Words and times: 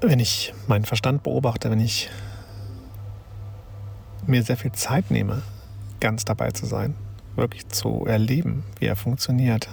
wenn 0.00 0.20
ich 0.20 0.54
meinen 0.66 0.84
Verstand 0.84 1.22
beobachte, 1.22 1.70
wenn 1.70 1.80
ich 1.80 2.08
mir 4.26 4.42
sehr 4.42 4.56
viel 4.56 4.72
Zeit 4.72 5.10
nehme, 5.10 5.42
ganz 6.00 6.24
dabei 6.24 6.50
zu 6.50 6.66
sein, 6.66 6.94
wirklich 7.36 7.68
zu 7.68 8.04
erleben, 8.06 8.64
wie 8.78 8.86
er 8.86 8.96
funktioniert, 8.96 9.68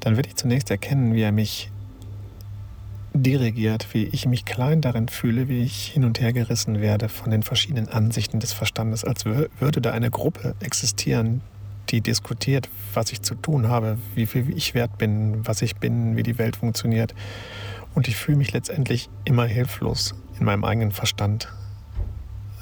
dann 0.00 0.16
werde 0.16 0.28
ich 0.28 0.36
zunächst 0.36 0.70
erkennen, 0.70 1.14
wie 1.14 1.22
er 1.22 1.32
mich 1.32 1.70
dirigiert, 3.12 3.94
wie 3.94 4.04
ich 4.06 4.26
mich 4.26 4.44
klein 4.44 4.80
darin 4.80 5.08
fühle, 5.08 5.48
wie 5.48 5.62
ich 5.62 5.86
hin 5.86 6.04
und 6.04 6.20
her 6.20 6.32
gerissen 6.32 6.80
werde 6.80 7.08
von 7.08 7.30
den 7.30 7.44
verschiedenen 7.44 7.88
Ansichten 7.88 8.40
des 8.40 8.52
Verstandes, 8.52 9.04
als 9.04 9.24
würde 9.24 9.80
da 9.80 9.92
eine 9.92 10.10
Gruppe 10.10 10.56
existieren, 10.60 11.40
die 11.90 12.00
diskutiert, 12.00 12.68
was 12.92 13.12
ich 13.12 13.22
zu 13.22 13.36
tun 13.36 13.68
habe, 13.68 13.98
wie 14.14 14.26
viel 14.26 14.52
ich 14.56 14.74
wert 14.74 14.98
bin, 14.98 15.46
was 15.46 15.62
ich 15.62 15.76
bin, 15.76 16.16
wie 16.16 16.24
die 16.24 16.38
Welt 16.38 16.56
funktioniert. 16.56 17.14
Und 17.94 18.08
ich 18.08 18.16
fühle 18.16 18.38
mich 18.38 18.52
letztendlich 18.52 19.08
immer 19.24 19.46
hilflos 19.46 20.14
in 20.38 20.44
meinem 20.44 20.64
eigenen 20.64 20.90
Verstand, 20.90 21.48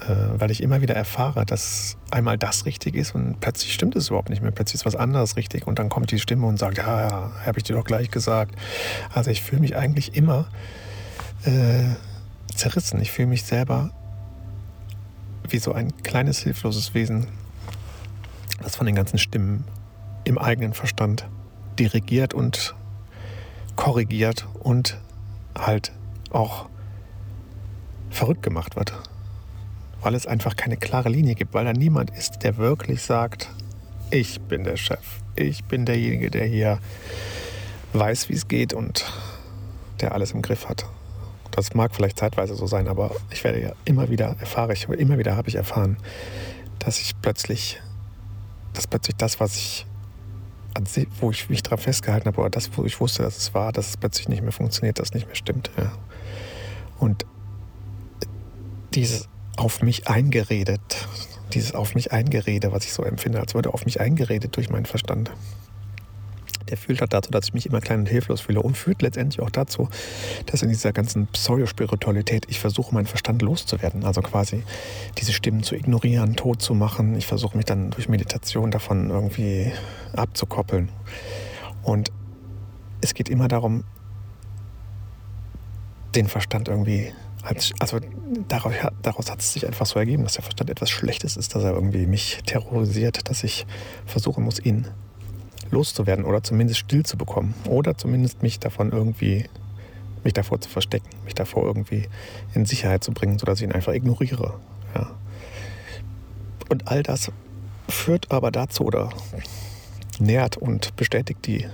äh, 0.01 0.15
weil 0.39 0.51
ich 0.51 0.63
immer 0.63 0.83
wieder 0.83 0.95
erfahre, 0.95 1.47
dass 1.47 1.97
einmal 2.11 2.37
das 2.37 2.67
richtig 2.67 2.95
ist 2.95 3.15
und 3.15 3.41
plötzlich 3.41 3.73
stimmt 3.73 3.97
es 3.97 4.09
überhaupt 4.09 4.29
nicht 4.29 4.43
mehr. 4.43 4.51
Plötzlich 4.51 4.81
ist 4.81 4.87
was 4.87 4.97
anderes 4.97 5.37
richtig 5.37 5.67
und 5.67 5.79
dann 5.79 5.89
kommt 5.89 6.11
die 6.11 6.19
Stimme 6.19 6.47
und 6.47 6.59
sagt, 6.59 6.79
ja, 6.79 7.09
ja, 7.09 7.33
habe 7.47 7.59
ich 7.59 7.65
dir 7.65 7.75
doch 7.75 7.85
gleich 7.85 8.11
gesagt. 8.11 8.55
Also 9.15 9.31
ich 9.31 9.43
fühle 9.43 9.63
mich 9.63 9.77
eigentlich 9.77 10.15
immer 10.15 10.47
äh, 11.45 11.95
zerrissen. 12.55 13.01
Ich 13.01 13.11
fühle 13.11 13.29
mich 13.29 13.45
selber 13.45 13.91
wie 15.49 15.59
so 15.59 15.73
ein 15.73 15.97
kleines, 16.03 16.39
hilfloses 16.39 16.95
Wesen, 16.95 17.27
das 18.63 18.77
von 18.77 18.87
den 18.87 18.95
ganzen 18.95 19.19
Stimmen 19.19 19.65
im 20.25 20.39
eigenen 20.39 20.73
Verstand 20.73 21.27
dirigiert 21.79 22.35
und 22.35 22.75
korrigiert 23.77 24.47
und 24.61 24.99
halt 25.59 25.93
auch 26.31 26.67
verrückt 28.11 28.43
gemacht 28.43 28.77
wird 28.77 28.93
weil 30.03 30.15
es 30.15 30.27
einfach 30.27 30.57
keine 30.57 30.77
klare 30.77 31.09
Linie 31.09 31.35
gibt, 31.35 31.55
weil 31.55 31.65
da 31.65 31.73
niemand 31.73 32.11
ist, 32.11 32.43
der 32.43 32.57
wirklich 32.59 33.03
sagt, 33.03 33.49
ich 34.11 34.41
bin 34.41 34.65
der 34.65 34.77
Chef, 34.77 35.21
ich 35.37 35.65
bin 35.65 35.87
derjenige, 35.87 36.31
der 36.31 36.45
hier 36.45 36.79
weiß, 37.93 38.29
wie 38.29 38.35
es 38.35 38.49
geht 38.49 38.75
und 38.75 39.11
der 40.01 40.13
alles 40.13 40.33
im 40.33 40.43
Griff 40.43 40.69
hat. 40.69 40.87
Das 41.53 41.75
mag 41.75 41.95
vielleicht 41.95 42.19
zeitweise 42.19 42.55
so 42.55 42.67
sein, 42.67 42.89
aber 42.89 43.15
ich 43.31 43.45
werde 43.45 43.63
ja 43.63 43.73
immer 43.85 44.11
wieder 44.11 44.37
erfahre 44.41 44.73
ich, 44.73 44.89
immer 44.89 45.19
wieder 45.19 45.37
habe 45.37 45.49
ich 45.49 45.55
erfahren, 45.55 45.97
dass 46.79 47.01
ich 47.01 47.13
plötzlich, 47.21 47.81
dass 48.73 48.87
plötzlich 48.87 49.17
das, 49.17 49.39
was 49.39 49.57
ich, 49.57 49.87
wo 51.21 51.31
ich 51.31 51.49
mich 51.49 51.63
dran 51.63 51.79
festgehalten 51.79 52.27
habe, 52.27 52.41
oder 52.41 52.51
das, 52.51 52.71
wo 52.77 52.85
ich 52.85 53.01
wusste, 53.01 53.23
dass 53.23 53.37
es 53.37 53.55
war, 53.55 53.73
dass 53.73 53.89
es 53.89 53.97
plötzlich 53.97 54.29
nicht 54.29 54.43
mehr 54.43 54.53
funktioniert, 54.53 54.99
dass 54.99 55.09
es 55.09 55.15
nicht 55.15 55.27
mehr 55.27 55.37
stimmt. 55.37 55.71
Ja. 55.77 55.93
Und 56.99 57.27
dieses 58.95 59.29
auf 59.57 59.83
mich 59.83 60.09
eingeredet. 60.09 61.09
Dieses 61.53 61.75
auf 61.75 61.95
mich 61.95 62.13
eingerede, 62.13 62.73
was 62.73 62.85
ich 62.85 62.93
so 62.93 63.03
empfinde, 63.03 63.41
als 63.41 63.55
würde 63.55 63.75
auf 63.75 63.85
mich 63.85 64.01
eingeredet 64.01 64.57
durch 64.57 64.71
meinen 64.71 64.87
Verstand. 64.87 65.31
Der 66.73 66.79
führt 66.79 67.03
halt 67.03 67.13
dazu, 67.13 67.31
dass 67.31 67.49
ich 67.49 67.53
mich 67.53 67.67
immer 67.67 67.83
klein 67.83 68.01
und 68.01 68.09
hilflos 68.09 68.41
fühle 68.41 68.63
und 68.63 68.79
führt 68.79 69.03
letztendlich 69.03 69.43
auch 69.43 69.51
dazu, 69.51 69.91
dass 70.47 70.63
in 70.63 70.71
dieser 70.71 70.95
ganzen 70.95 71.27
Pseudospiritualität 71.27 72.47
ich 72.49 72.61
versuche, 72.61 72.95
meinen 72.95 73.05
Verstand 73.05 73.43
loszuwerden. 73.43 74.05
Also 74.05 74.23
quasi 74.23 74.63
diese 75.19 75.35
Stimmen 75.35 75.63
zu 75.63 75.75
ignorieren, 75.75 76.35
tot 76.35 76.63
zu 76.63 76.73
machen. 76.73 77.15
Ich 77.15 77.27
versuche 77.27 77.59
mich 77.59 77.67
dann 77.67 77.91
durch 77.91 78.09
Meditation 78.09 78.71
davon 78.71 79.11
irgendwie 79.11 79.71
abzukoppeln. 80.17 80.89
Und 81.83 82.11
es 83.03 83.13
geht 83.13 83.29
immer 83.29 83.49
darum, 83.49 83.85
den 86.15 86.27
Verstand 86.27 86.69
irgendwie 86.69 87.13
also 87.81 87.99
daraus, 88.49 88.73
daraus 89.03 89.31
hat 89.31 89.41
es 89.41 89.53
sich 89.53 89.67
einfach 89.67 89.85
so 89.85 89.99
ergeben, 89.99 90.23
dass 90.23 90.35
der 90.35 90.43
Verstand 90.43 90.71
etwas 90.71 90.89
Schlechtes 90.89 91.37
ist, 91.37 91.55
dass 91.55 91.65
er 91.65 91.73
irgendwie 91.73 92.07
mich 92.07 92.39
terrorisiert, 92.47 93.29
dass 93.29 93.45
ich 93.45 93.67
versuchen 94.07 94.43
muss, 94.43 94.59
ihn 94.59 94.87
loszuwerden 95.73 96.25
oder 96.25 96.43
zumindest 96.43 96.81
still 96.81 97.05
zu 97.05 97.17
bekommen 97.17 97.55
oder 97.69 97.97
zumindest 97.97 98.43
mich 98.43 98.61
davon 98.61 98.93
irgendwie, 98.93 99.47
mich 100.23 100.35
davor 100.35 100.61
zu 100.61 100.69
verstecken, 100.69 101.09
mich 101.25 101.35
davor 101.35 101.65
irgendwie 101.65 102.09
in 102.55 102.65
Sicherheit 102.65 103.03
zu 103.03 103.13
bringen, 103.13 103.39
sodass 103.39 103.61
ich 103.61 103.65
ihn 103.65 103.73
einfach 103.73 103.93
ignoriere. 103.93 104.55
Ja. 104.95 105.11
Und 106.69 106.89
all 106.89 107.03
das 107.03 107.33
führt 107.89 108.31
aber 108.31 108.51
dazu 108.51 108.85
oder 108.85 109.11
nährt 110.21 110.57
und 110.57 110.95
bestätigt 110.97 111.47
die 111.47 111.67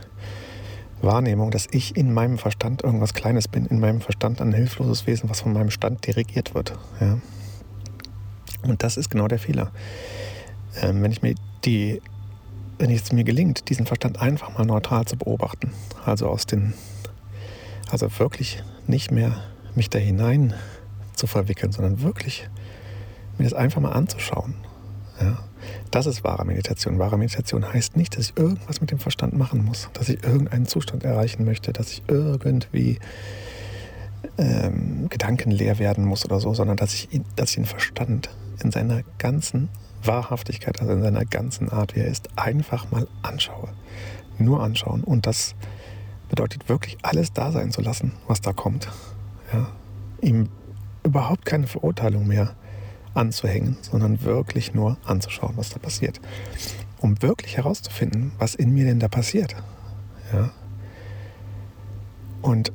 Wahrnehmung, 1.02 1.50
dass 1.50 1.68
ich 1.70 1.96
in 1.96 2.12
meinem 2.12 2.38
Verstand 2.38 2.82
irgendwas 2.82 3.14
Kleines 3.14 3.46
bin, 3.46 3.66
in 3.66 3.78
meinem 3.78 4.00
Verstand 4.00 4.40
ein 4.40 4.52
hilfloses 4.52 5.06
Wesen, 5.06 5.30
was 5.30 5.40
von 5.40 5.52
meinem 5.52 5.70
Stand 5.70 6.06
dirigiert 6.06 6.54
wird. 6.54 6.76
Ja. 7.00 7.18
Und 8.62 8.82
das 8.82 8.96
ist 8.96 9.10
genau 9.10 9.28
der 9.28 9.38
Fehler. 9.38 9.70
Ähm, 10.80 11.02
wenn 11.02 11.12
ich 11.12 11.22
mir 11.22 11.34
die, 11.64 12.02
wenn 12.78 12.90
es 12.90 13.12
mir 13.12 13.24
gelingt, 13.24 13.68
diesen 13.68 13.86
Verstand 13.86 14.20
einfach 14.20 14.56
mal 14.56 14.64
neutral 14.64 15.04
zu 15.04 15.16
beobachten, 15.16 15.72
also 16.04 16.28
aus 16.28 16.46
den, 16.46 16.74
also 17.90 18.08
wirklich 18.18 18.62
nicht 18.86 19.10
mehr 19.10 19.42
mich 19.74 19.90
da 19.90 19.98
hinein 19.98 20.54
zu 21.14 21.26
verwickeln, 21.26 21.72
sondern 21.72 22.02
wirklich 22.02 22.48
mir 23.36 23.44
das 23.44 23.54
einfach 23.54 23.80
mal 23.80 23.92
anzuschauen. 23.92 24.54
Ja. 25.20 25.38
Das 25.90 26.06
ist 26.06 26.22
wahre 26.22 26.44
Meditation. 26.44 26.98
Wahre 26.98 27.18
Meditation 27.18 27.72
heißt 27.72 27.96
nicht, 27.96 28.16
dass 28.16 28.30
ich 28.30 28.36
irgendwas 28.36 28.80
mit 28.80 28.90
dem 28.90 28.98
Verstand 28.98 29.36
machen 29.36 29.64
muss, 29.64 29.88
dass 29.92 30.08
ich 30.08 30.22
irgendeinen 30.22 30.66
Zustand 30.66 31.04
erreichen 31.04 31.44
möchte, 31.44 31.72
dass 31.72 31.90
ich 31.90 32.02
irgendwie 32.06 32.98
ähm, 34.36 35.08
gedankenleer 35.08 35.78
werden 35.78 36.04
muss 36.04 36.24
oder 36.24 36.40
so, 36.40 36.54
sondern 36.54 36.76
dass 36.76 36.94
ich, 36.94 37.08
dass 37.36 37.50
ich 37.50 37.56
den 37.56 37.64
Verstand 37.64 38.30
in 38.62 38.70
seiner 38.70 39.02
ganzen 39.18 39.68
Wahrhaftigkeit, 40.02 40.80
also 40.80 40.92
in 40.92 41.02
seiner 41.02 41.24
ganzen 41.24 41.70
Art, 41.70 41.94
wie 41.94 42.00
er 42.00 42.06
ist, 42.06 42.28
einfach 42.36 42.90
mal 42.90 43.06
anschaue. 43.22 43.68
Nur 44.38 44.62
anschauen. 44.62 45.02
Und 45.02 45.26
das 45.26 45.54
bedeutet 46.28 46.68
wirklich 46.68 46.98
alles 47.02 47.32
da 47.32 47.50
sein 47.50 47.72
zu 47.72 47.80
lassen, 47.80 48.12
was 48.26 48.40
da 48.40 48.52
kommt. 48.52 48.88
Ja? 49.52 49.68
Ihm 50.20 50.48
überhaupt 51.02 51.44
keine 51.44 51.66
Verurteilung 51.66 52.26
mehr 52.26 52.54
anzuhängen, 53.14 53.76
sondern 53.80 54.22
wirklich 54.22 54.74
nur 54.74 54.96
anzuschauen, 55.04 55.56
was 55.56 55.70
da 55.70 55.78
passiert. 55.78 56.20
Um 56.98 57.20
wirklich 57.22 57.56
herauszufinden, 57.56 58.32
was 58.38 58.54
in 58.54 58.72
mir 58.72 58.84
denn 58.84 59.00
da 59.00 59.08
passiert. 59.08 59.56
Ja? 60.32 60.50
Und 62.42 62.72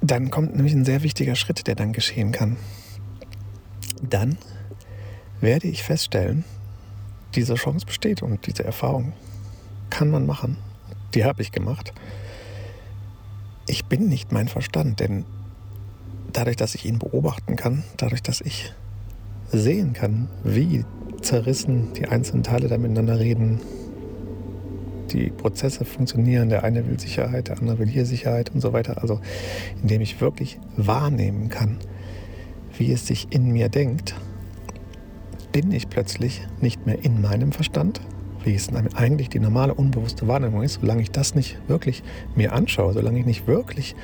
dann 0.00 0.30
kommt 0.30 0.54
nämlich 0.54 0.74
ein 0.74 0.84
sehr 0.84 1.02
wichtiger 1.02 1.34
Schritt, 1.34 1.66
der 1.66 1.74
dann 1.74 1.92
geschehen 1.92 2.32
kann. 2.32 2.56
Dann 4.02 4.38
werde 5.40 5.68
ich 5.68 5.82
feststellen, 5.82 6.44
diese 7.34 7.54
Chance 7.54 7.86
besteht 7.86 8.22
und 8.22 8.46
diese 8.46 8.64
Erfahrung 8.64 9.12
kann 9.88 10.10
man 10.10 10.26
machen. 10.26 10.56
Die 11.14 11.24
habe 11.24 11.42
ich 11.42 11.52
gemacht. 11.52 11.92
Ich 13.66 13.84
bin 13.84 14.08
nicht 14.08 14.32
mein 14.32 14.48
Verstand, 14.48 15.00
denn 15.00 15.24
dadurch, 16.32 16.56
dass 16.56 16.74
ich 16.74 16.84
ihn 16.84 16.98
beobachten 16.98 17.56
kann, 17.56 17.84
dadurch, 17.96 18.22
dass 18.22 18.40
ich 18.40 18.72
sehen 19.52 19.92
kann, 19.92 20.28
wie 20.44 20.84
zerrissen 21.20 21.92
die 21.94 22.06
einzelnen 22.06 22.42
Teile 22.42 22.68
da 22.68 22.78
miteinander 22.78 23.18
reden, 23.18 23.60
die 25.12 25.30
Prozesse 25.30 25.84
funktionieren, 25.84 26.48
der 26.48 26.62
eine 26.62 26.86
will 26.86 26.98
Sicherheit, 27.00 27.48
der 27.48 27.58
andere 27.58 27.80
will 27.80 27.88
hier 27.88 28.06
Sicherheit 28.06 28.50
und 28.50 28.60
so 28.60 28.72
weiter. 28.72 29.02
Also 29.02 29.20
indem 29.82 30.00
ich 30.00 30.20
wirklich 30.20 30.58
wahrnehmen 30.76 31.48
kann, 31.48 31.78
wie 32.78 32.92
es 32.92 33.06
sich 33.06 33.28
in 33.30 33.52
mir 33.52 33.68
denkt, 33.68 34.14
bin 35.52 35.72
ich 35.72 35.88
plötzlich 35.88 36.42
nicht 36.60 36.86
mehr 36.86 37.04
in 37.04 37.20
meinem 37.20 37.52
Verstand, 37.52 38.00
wie 38.44 38.54
es 38.54 38.68
eigentlich 38.94 39.28
die 39.28 39.40
normale 39.40 39.74
unbewusste 39.74 40.26
Wahrnehmung 40.28 40.62
ist, 40.62 40.80
solange 40.80 41.02
ich 41.02 41.10
das 41.10 41.34
nicht 41.34 41.58
wirklich 41.68 42.02
mir 42.34 42.52
anschaue, 42.52 42.92
solange 42.92 43.18
ich 43.18 43.26
nicht 43.26 43.46
wirklich 43.46 43.94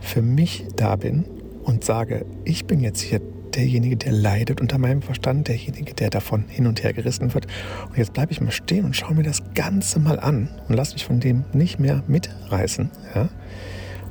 für 0.00 0.22
mich 0.22 0.66
da 0.76 0.96
bin 0.96 1.24
und 1.64 1.84
sage, 1.84 2.24
ich 2.44 2.66
bin 2.66 2.80
jetzt 2.80 3.00
hier 3.00 3.20
derjenige, 3.54 3.96
der 3.96 4.12
leidet 4.12 4.60
unter 4.60 4.78
meinem 4.78 5.02
Verstand, 5.02 5.48
derjenige, 5.48 5.94
der 5.94 6.10
davon 6.10 6.44
hin 6.48 6.66
und 6.66 6.82
her 6.82 6.92
gerissen 6.92 7.34
wird. 7.34 7.46
Und 7.88 7.98
jetzt 7.98 8.12
bleibe 8.12 8.32
ich 8.32 8.40
mal 8.40 8.50
stehen 8.50 8.84
und 8.84 8.96
schaue 8.96 9.14
mir 9.14 9.22
das 9.22 9.42
Ganze 9.54 10.00
mal 10.00 10.18
an 10.18 10.48
und 10.68 10.74
lasse 10.74 10.94
mich 10.94 11.04
von 11.04 11.20
dem 11.20 11.44
nicht 11.52 11.78
mehr 11.78 12.02
mitreißen, 12.06 12.90
ja? 13.14 13.28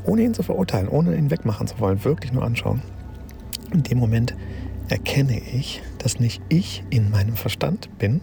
ohne 0.03 0.21
ihn 0.23 0.33
zu 0.33 0.43
verurteilen, 0.43 0.87
ohne 0.87 1.15
ihn 1.15 1.31
wegmachen 1.31 1.67
zu 1.67 1.79
wollen, 1.79 2.03
wirklich 2.03 2.31
nur 2.31 2.43
anschauen. 2.43 2.81
In 3.73 3.83
dem 3.83 3.97
Moment 3.97 4.35
erkenne 4.91 5.39
ich, 5.39 5.81
dass 5.97 6.19
nicht 6.19 6.41
ich 6.49 6.83
in 6.89 7.09
meinem 7.09 7.35
Verstand 7.35 7.89
bin, 7.97 8.21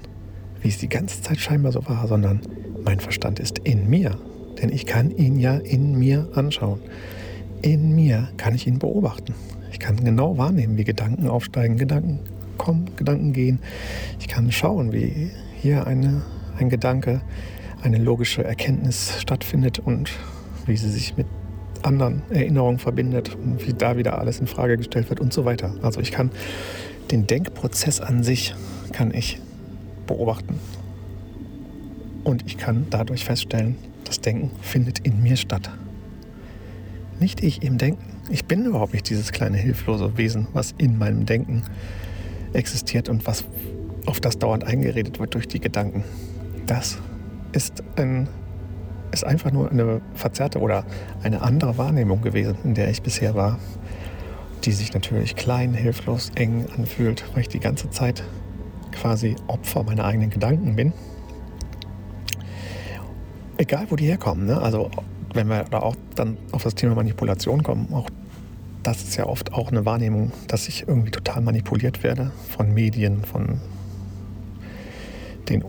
wie 0.60 0.68
es 0.68 0.78
die 0.78 0.88
ganze 0.88 1.22
Zeit 1.22 1.38
scheinbar 1.38 1.72
so 1.72 1.86
war, 1.88 2.06
sondern 2.06 2.40
mein 2.84 3.00
Verstand 3.00 3.40
ist 3.40 3.58
in 3.60 3.88
mir. 3.88 4.18
Denn 4.60 4.70
ich 4.70 4.86
kann 4.86 5.10
ihn 5.10 5.38
ja 5.38 5.56
in 5.56 5.98
mir 5.98 6.28
anschauen 6.34 6.80
in 7.62 7.94
mir 7.94 8.28
kann 8.36 8.54
ich 8.54 8.66
ihn 8.66 8.78
beobachten. 8.78 9.34
Ich 9.72 9.78
kann 9.78 9.96
genau 9.96 10.38
wahrnehmen, 10.38 10.76
wie 10.76 10.84
Gedanken 10.84 11.28
aufsteigen, 11.28 11.76
Gedanken 11.76 12.20
kommen, 12.56 12.90
Gedanken 12.96 13.32
gehen. 13.32 13.60
Ich 14.18 14.28
kann 14.28 14.50
schauen, 14.50 14.92
wie 14.92 15.30
hier 15.60 15.86
eine, 15.86 16.22
ein 16.58 16.68
Gedanke, 16.68 17.20
eine 17.82 17.98
logische 17.98 18.44
Erkenntnis 18.44 19.20
stattfindet 19.20 19.78
und 19.78 20.10
wie 20.66 20.76
sie 20.76 20.90
sich 20.90 21.16
mit 21.16 21.26
anderen 21.88 22.22
Erinnerungen 22.30 22.78
verbindet 22.78 23.36
wie 23.58 23.72
da 23.72 23.96
wieder 23.96 24.18
alles 24.18 24.38
in 24.38 24.46
Frage 24.46 24.76
gestellt 24.76 25.08
wird 25.08 25.20
und 25.20 25.32
so 25.32 25.44
weiter. 25.44 25.74
Also 25.82 26.00
ich 26.00 26.12
kann 26.12 26.30
den 27.10 27.26
Denkprozess 27.26 28.00
an 28.00 28.22
sich 28.22 28.54
kann 28.92 29.12
ich 29.12 29.40
beobachten 30.06 30.60
und 32.24 32.44
ich 32.46 32.58
kann 32.58 32.86
dadurch 32.90 33.24
feststellen, 33.24 33.76
das 34.04 34.20
Denken 34.20 34.50
findet 34.60 35.00
in 35.00 35.22
mir 35.22 35.36
statt. 35.36 35.70
Nicht 37.20 37.42
ich 37.42 37.62
im 37.62 37.78
Denken. 37.78 38.04
Ich 38.30 38.44
bin 38.44 38.66
überhaupt 38.66 38.92
nicht 38.92 39.08
dieses 39.08 39.32
kleine 39.32 39.56
hilflose 39.56 40.16
Wesen, 40.18 40.46
was 40.52 40.74
in 40.78 40.98
meinem 40.98 41.26
Denken 41.26 41.62
existiert 42.52 43.08
und 43.08 43.26
was 43.26 43.44
auf 44.06 44.20
das 44.20 44.38
dauernd 44.38 44.64
eingeredet 44.64 45.18
wird 45.18 45.34
durch 45.34 45.48
die 45.48 45.60
Gedanken. 45.60 46.04
Das 46.66 46.98
ist, 47.52 47.82
ein, 47.96 48.28
ist 49.12 49.24
einfach 49.24 49.50
nur 49.50 49.70
eine 49.70 50.00
verzerrte 50.14 50.60
oder 50.60 50.84
eine 51.22 51.42
andere 51.42 51.78
Wahrnehmung 51.78 52.22
gewesen, 52.22 52.56
in 52.64 52.74
der 52.74 52.90
ich 52.90 53.02
bisher 53.02 53.34
war, 53.34 53.58
die 54.64 54.72
sich 54.72 54.92
natürlich 54.92 55.36
klein, 55.36 55.74
hilflos, 55.74 56.30
eng 56.34 56.66
anfühlt, 56.76 57.24
weil 57.32 57.42
ich 57.42 57.48
die 57.48 57.60
ganze 57.60 57.90
Zeit 57.90 58.22
quasi 58.92 59.36
Opfer 59.46 59.82
meiner 59.84 60.04
eigenen 60.04 60.30
Gedanken 60.30 60.76
bin. 60.76 60.92
Egal, 63.56 63.86
wo 63.88 63.96
die 63.96 64.06
herkommen. 64.06 64.46
Ne? 64.46 64.60
Also 64.60 64.90
wenn 65.34 65.48
wir 65.48 65.64
da 65.64 65.80
auch 65.80 65.96
dann 66.14 66.36
auf 66.52 66.62
das 66.62 66.74
Thema 66.74 66.94
Manipulation 66.94 67.62
kommen, 67.62 67.92
auch 67.92 68.08
das 68.82 69.02
ist 69.02 69.16
ja 69.16 69.26
oft 69.26 69.52
auch 69.52 69.70
eine 69.70 69.84
Wahrnehmung, 69.84 70.32
dass 70.46 70.68
ich 70.68 70.86
irgendwie 70.86 71.10
total 71.10 71.42
manipuliert 71.42 72.02
werde 72.02 72.30
von 72.48 72.72
Medien, 72.72 73.24
von 73.24 73.60
den 75.48 75.64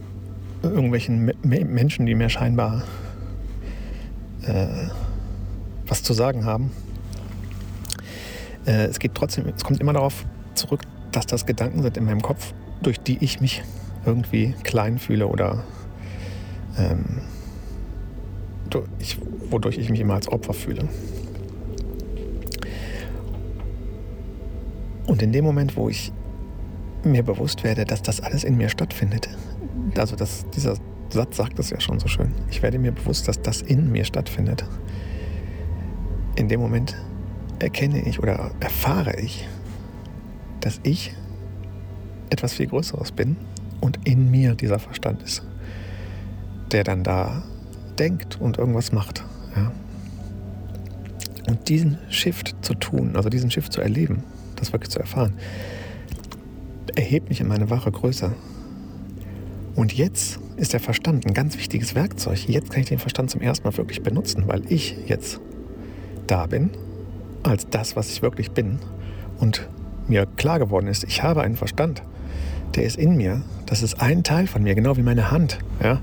irgendwelchen 0.61 1.31
Menschen, 1.43 2.05
die 2.05 2.15
mir 2.15 2.29
scheinbar 2.29 2.83
äh, 4.49 4.89
was 5.87 6.03
zu 6.03 6.13
sagen 6.13 6.45
haben. 6.45 6.71
Äh, 8.65 8.85
es 8.85 8.99
geht 8.99 9.15
trotzdem, 9.15 9.47
es 9.47 9.63
kommt 9.63 9.79
immer 9.79 9.93
darauf 9.93 10.25
zurück, 10.55 10.81
dass 11.11 11.25
das 11.25 11.45
Gedanken 11.45 11.81
sind 11.81 11.97
in 11.97 12.05
meinem 12.05 12.21
Kopf, 12.21 12.53
durch 12.81 12.99
die 12.99 13.17
ich 13.23 13.41
mich 13.41 13.63
irgendwie 14.05 14.55
klein 14.63 14.99
fühle 14.99 15.27
oder 15.27 15.63
ähm, 16.77 17.21
durch, 18.69 19.17
wodurch 19.49 19.77
ich 19.77 19.89
mich 19.89 19.99
immer 19.99 20.15
als 20.15 20.27
Opfer 20.27 20.53
fühle. 20.53 20.87
Und 25.07 25.21
in 25.21 25.31
dem 25.31 25.43
Moment, 25.43 25.75
wo 25.75 25.89
ich 25.89 26.11
mir 27.03 27.23
bewusst 27.23 27.63
werde, 27.63 27.85
dass 27.85 28.01
das 28.01 28.21
alles 28.21 28.43
in 28.43 28.57
mir 28.57 28.69
stattfindet, 28.69 29.29
also 29.97 30.15
das, 30.15 30.45
dieser 30.55 30.75
Satz 31.09 31.37
sagt 31.37 31.57
es 31.59 31.71
ja 31.71 31.79
schon 31.79 31.99
so 31.99 32.07
schön, 32.07 32.31
ich 32.49 32.61
werde 32.61 32.77
mir 32.77 32.91
bewusst, 32.91 33.27
dass 33.27 33.41
das 33.41 33.61
in 33.61 33.91
mir 33.91 34.05
stattfindet. 34.05 34.63
In 36.35 36.47
dem 36.47 36.59
Moment 36.59 36.95
erkenne 37.59 38.01
ich 38.07 38.19
oder 38.19 38.51
erfahre 38.59 39.19
ich, 39.19 39.47
dass 40.61 40.79
ich 40.83 41.13
etwas 42.29 42.53
viel 42.53 42.67
Größeres 42.67 43.11
bin 43.11 43.37
und 43.81 44.07
in 44.07 44.29
mir 44.29 44.55
dieser 44.55 44.79
Verstand 44.79 45.23
ist, 45.23 45.43
der 46.71 46.83
dann 46.83 47.03
da 47.03 47.43
denkt 47.97 48.39
und 48.39 48.57
irgendwas 48.57 48.91
macht. 48.91 49.23
Ja. 49.55 49.71
Und 51.47 51.67
diesen 51.69 51.97
Shift 52.09 52.55
zu 52.61 52.75
tun, 52.75 53.15
also 53.15 53.29
diesen 53.29 53.49
Shift 53.49 53.73
zu 53.73 53.81
erleben, 53.81 54.23
das 54.55 54.71
wirklich 54.71 54.91
zu 54.91 54.99
erfahren, 54.99 55.33
erhebt 56.95 57.29
mich 57.29 57.41
in 57.41 57.47
meine 57.47 57.69
wahre 57.69 57.91
Größe. 57.91 58.33
Und 59.79 59.93
jetzt 59.93 60.41
ist 60.57 60.73
der 60.73 60.81
Verstand 60.81 61.25
ein 61.25 61.33
ganz 61.33 61.57
wichtiges 61.57 61.95
Werkzeug. 61.95 62.49
Jetzt 62.49 62.69
kann 62.69 62.81
ich 62.81 62.89
den 62.89 62.99
Verstand 62.99 63.29
zum 63.31 63.39
ersten 63.39 63.65
Mal 63.65 63.77
wirklich 63.77 64.03
benutzen, 64.03 64.43
weil 64.45 64.61
ich 64.67 64.97
jetzt 65.07 65.39
da 66.27 66.47
bin, 66.47 66.71
als 67.43 67.65
das, 67.69 67.95
was 67.95 68.11
ich 68.11 68.21
wirklich 68.21 68.51
bin. 68.51 68.79
Und 69.39 69.69
mir 70.09 70.25
klar 70.35 70.59
geworden 70.59 70.87
ist, 70.87 71.05
ich 71.05 71.23
habe 71.23 71.43
einen 71.43 71.55
Verstand 71.55 72.03
der 72.75 72.83
ist 72.83 72.97
in 72.97 73.17
mir. 73.17 73.41
Das 73.65 73.81
ist 73.81 73.99
ein 73.99 74.23
Teil 74.23 74.45
von 74.45 74.61
mir, 74.61 74.75
genau 74.75 74.95
wie 74.95 75.01
meine 75.01 75.31
Hand. 75.31 75.57
Ja? 75.81 75.99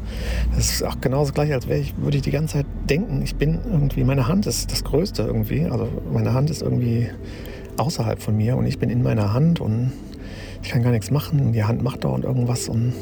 Das 0.57 0.71
ist 0.71 0.83
auch 0.83 1.01
genauso 1.01 1.33
gleich, 1.33 1.53
als 1.53 1.69
wäre 1.69 1.79
ich, 1.79 1.95
würde 1.97 2.17
ich 2.17 2.23
die 2.23 2.33
ganze 2.33 2.55
Zeit 2.55 2.67
denken, 2.91 3.23
ich 3.23 3.37
bin 3.37 3.61
irgendwie, 3.71 4.03
meine 4.03 4.27
Hand 4.27 4.47
ist 4.47 4.73
das 4.73 4.83
Größte 4.83 5.23
irgendwie. 5.23 5.67
Also 5.67 5.89
meine 6.13 6.33
Hand 6.33 6.51
ist 6.51 6.63
irgendwie 6.63 7.09
außerhalb 7.77 8.21
von 8.21 8.37
mir 8.37 8.57
und 8.57 8.67
ich 8.67 8.79
bin 8.79 8.91
in 8.91 9.03
meiner 9.03 9.33
Hand 9.33 9.61
und 9.61 9.93
ich 10.63 10.71
kann 10.71 10.83
gar 10.83 10.91
nichts 10.91 11.13
machen. 11.13 11.53
Die 11.53 11.63
Hand 11.63 11.83
macht 11.83 12.05
dauernd 12.05 12.25
irgendwas 12.25 12.69
und 12.69 12.95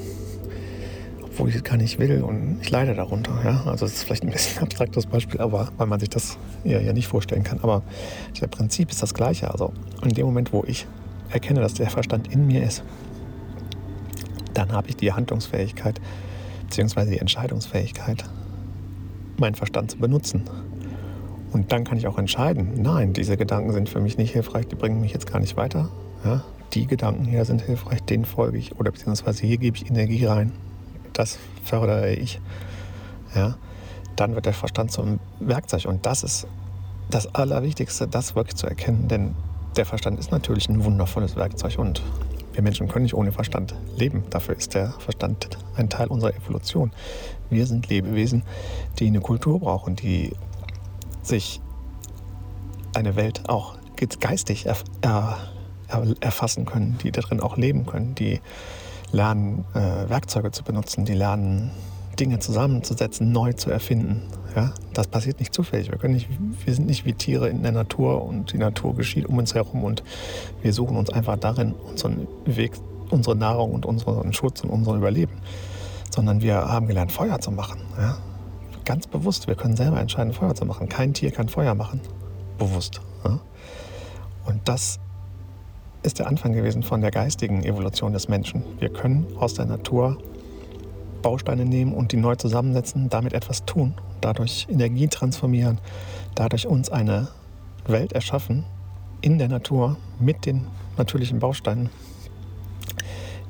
obwohl 1.35 1.49
ich 1.49 1.57
es 1.57 1.65
gar 1.65 1.77
nicht 1.77 1.99
will 1.99 2.23
und 2.23 2.59
ich 2.63 2.71
leide 2.71 2.95
darunter. 2.95 3.33
Ja? 3.45 3.65
Also 3.67 3.87
es 3.87 3.95
ist 3.95 4.03
vielleicht 4.05 4.23
ein 4.23 4.31
bisschen 4.31 4.63
abstraktes 4.63 5.07
Beispiel, 5.07 5.41
aber 5.41 5.69
weil 5.77 5.87
man 5.89 5.99
sich 5.99 6.09
das 6.09 6.39
ja, 6.63 6.79
ja 6.79 6.93
nicht 6.93 7.09
vorstellen 7.09 7.43
kann. 7.43 7.59
Aber 7.61 7.83
das 8.39 8.49
Prinzip 8.49 8.91
ist 8.91 9.03
das 9.03 9.15
gleiche. 9.15 9.51
Also 9.51 9.73
in 10.03 10.11
dem 10.11 10.27
Moment, 10.27 10.53
wo 10.53 10.63
ich 10.65 10.87
erkenne, 11.31 11.61
dass 11.61 11.75
der 11.75 11.91
Verstand 11.91 12.33
in 12.33 12.47
mir 12.47 12.63
ist, 12.63 12.85
dann 14.55 14.71
habe 14.71 14.89
ich 14.89 14.97
die 14.97 15.13
Handlungsfähigkeit 15.13 16.01
bzw. 16.69 17.11
die 17.11 17.19
Entscheidungsfähigkeit, 17.19 18.25
meinen 19.37 19.57
Verstand 19.57 19.91
zu 19.91 19.99
benutzen. 19.99 20.45
Und 21.53 21.73
dann 21.73 21.83
kann 21.83 21.99
ich 21.99 22.07
auch 22.07 22.19
entscheiden, 22.19 22.81
nein, 22.81 23.13
diese 23.13 23.37
Gedanken 23.37 23.73
sind 23.73 23.89
für 23.89 24.01
mich 24.01 24.19
nicht 24.19 24.33
hilfreich, 24.33 24.69
die 24.69 24.77
bringen 24.77 25.01
mich 25.01 25.13
jetzt 25.13 25.27
gar 25.27 25.41
nicht 25.41 25.57
weiter. 25.57 25.89
Ja, 26.25 26.45
die 26.75 26.87
Gedanken 26.87 27.25
hier 27.25 27.45
sind 27.45 27.63
hilfreich, 27.63 28.03
denen 28.03 28.25
folge 28.25 28.59
ich 28.59 28.79
oder 28.79 28.93
beziehungsweise 28.93 29.45
hier 29.47 29.59
gebe 29.59 29.77
ich 29.77 29.89
Energie 29.89 30.25
rein. 30.25 30.53
Das 31.15 31.39
fördere 31.65 32.13
ich. 32.13 32.41
Ja, 33.35 33.57
dann 34.17 34.35
wird 34.35 34.47
der 34.47 34.53
Verstand 34.53 34.93
zum 34.93 35.19
Werkzeug. 35.41 35.87
Und 35.87 36.05
das 36.05 36.23
ist 36.23 36.47
das 37.11 37.35
Allerwichtigste, 37.35 38.07
das 38.07 38.37
wirklich 38.37 38.57
zu 38.57 38.67
erkennen. 38.67 39.09
Denn 39.09 39.35
der 39.77 39.87
Verstand 39.87 40.19
ist 40.19 40.31
natürlich 40.31 40.69
ein 40.69 40.85
wundervolles 40.85 41.37
Werkzeug 41.37 41.79
und 41.79 42.03
wir 42.53 42.63
Menschen 42.63 42.87
können 42.87 43.05
nicht 43.05 43.15
ohne 43.15 43.33
Verstand 43.33 43.75
leben. 43.97 44.23
Dafür 44.31 44.57
ist 44.57 44.75
der 44.75 44.91
Verstand 45.01 45.59
ein 45.77 45.89
Teil 45.89 46.07
unserer 46.07 46.35
Evolution. 46.35 46.93
Wir 47.51 47.67
sind 47.67 47.89
Lebewesen, 47.89 48.45
die 48.99 49.09
eine 49.09 49.21
Kultur 49.21 49.59
brauchen, 49.59 49.97
die 49.97 50.33
sich 51.23 51.61
eine 52.95 53.17
Welt 53.17 53.49
auch 53.49 53.77
geistig 54.21 54.67
erf 54.67 54.85
er 55.01 55.39
erfassen 56.21 56.65
können, 56.65 56.99
die 57.03 57.13
darin 57.13 57.41
auch 57.41 57.57
leben 57.57 57.87
können, 57.87 58.15
die 58.15 58.41
lernen, 59.15 59.65
äh, 59.75 60.09
Werkzeuge 60.09 60.51
zu 60.51 60.65
benutzen, 60.65 61.05
die 61.05 61.15
lernen, 61.15 61.71
Dinge 62.19 62.39
zusammenzusetzen, 62.39 63.33
neu 63.33 63.53
zu 63.53 63.71
erfinden. 63.71 64.23
Ja? 64.55 64.73
Das 64.93 65.07
passiert 65.07 65.41
nicht 65.41 65.55
zufällig. 65.55 65.91
Wir, 65.91 65.99
können 65.99 66.15
nicht, 66.15 66.29
wir 66.65 66.75
sind 66.75 66.87
nicht 66.87 67.05
wie 67.05 67.13
Tiere 67.13 67.49
in 67.49 67.63
der 67.63 67.73
Natur 67.73 68.25
und 68.25 68.53
die 68.53 68.59
Natur 68.59 68.95
geschieht 68.95 69.27
um 69.27 69.39
uns 69.39 69.55
herum 69.55 69.85
und 69.85 70.03
wir 70.63 70.73
suchen 70.73 70.97
uns 70.97 71.11
einfach 71.11 71.37
darin 71.39 71.73
unseren 71.73 72.29
Weg, 72.45 72.73
unsere 73.11 73.37
Nahrung 73.37 73.73
und 73.73 73.87
unseren 73.87 74.33
Schutz 74.33 74.63
und 74.63 74.71
unser 74.71 74.95
Überleben. 74.95 75.33
Sondern 76.11 76.43
wir 76.43 76.57
haben 76.57 76.87
gelernt, 76.87 77.11
Feuer 77.11 77.41
zu 77.41 77.51
machen. 77.51 77.81
Ja? 77.99 78.19
Ganz 78.85 79.07
bewusst. 79.07 79.49
Wir 79.49 79.55
können 79.55 79.77
selber 79.77 80.01
entscheiden, 80.01 80.33
Feuer 80.33 80.55
zu 80.55 80.67
machen. 80.67 80.89
Kein 80.89 81.15
Tier 81.15 81.33
kann 81.33 81.49
Feuer 81.49 81.75
machen. 81.75 82.01
Bewusst. 82.59 83.01
Ja? 83.25 83.41
Und 84.47 84.61
das 84.69 85.01
ist 86.05 86.19
der 86.19 86.27
Anfang 86.29 86.53
gewesen 86.53 86.83
von 86.83 87.01
der 87.01 87.11
geistigen 87.11 87.65
Evolution 87.65 88.13
des 88.13 88.29
Menschen. 88.29 88.63
Wir 88.79 88.91
können 88.91 89.27
aus 89.39 89.55
der 89.55 89.65
Natur 89.65 90.19
Bausteine 91.23 91.65
nehmen 91.65 91.95
und 91.95 92.13
die 92.13 92.19
neu 92.19 92.37
zusammensetzen, 92.37 93.09
damit 93.09 93.33
etwas 93.33 93.65
tun, 93.65 93.95
dadurch 94.21 94.67
Energie 94.71 95.09
transformieren, 95.09 95.81
dadurch 96.35 96.67
uns 96.67 96.91
eine 96.91 97.29
Welt 97.87 98.13
erschaffen 98.13 98.65
in 99.23 99.39
der 99.39 99.49
Natur 99.49 99.97
mit 100.21 100.45
den 100.45 100.67
natürlichen 100.99 101.39
Bausteinen, 101.39 101.89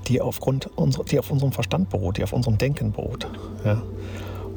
die, 0.07 0.21
aufgrund 0.21 0.71
die 1.11 1.19
auf 1.19 1.33
unserem 1.33 1.51
Verstand 1.51 1.91
beruht, 1.91 2.19
die 2.19 2.23
auf 2.23 2.33
unserem 2.33 2.57
Denken 2.57 2.93
beruht. 2.93 3.29
Ja. 3.65 3.83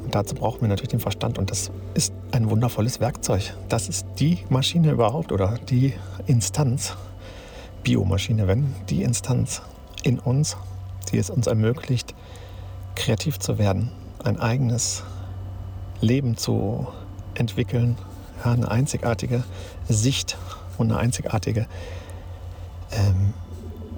Und 0.04 0.14
dazu 0.14 0.36
brauchen 0.36 0.60
wir 0.60 0.68
natürlich 0.68 0.90
den 0.90 1.00
Verstand 1.00 1.38
und 1.38 1.50
das 1.50 1.72
ist 1.94 2.14
ein 2.30 2.48
wundervolles 2.48 3.00
Werkzeug. 3.00 3.54
Das 3.68 3.88
ist 3.88 4.06
die 4.20 4.38
Maschine 4.48 4.92
überhaupt 4.92 5.32
oder 5.32 5.58
die 5.68 5.94
Instanz, 6.26 6.96
Biomaschine, 7.82 8.46
wenn 8.46 8.74
die 8.88 9.02
Instanz 9.02 9.62
in 10.02 10.18
uns, 10.18 10.56
die 11.10 11.18
es 11.18 11.30
uns 11.30 11.46
ermöglicht, 11.46 12.14
kreativ 12.94 13.38
zu 13.38 13.58
werden, 13.58 13.90
ein 14.24 14.38
eigenes 14.38 15.02
Leben 16.00 16.36
zu 16.36 16.86
entwickeln, 17.34 17.96
eine 18.44 18.70
einzigartige 18.70 19.42
Sicht 19.88 20.36
und 20.76 20.90
eine 20.90 21.00
einzigartige 21.00 21.66
ähm, 22.92 23.34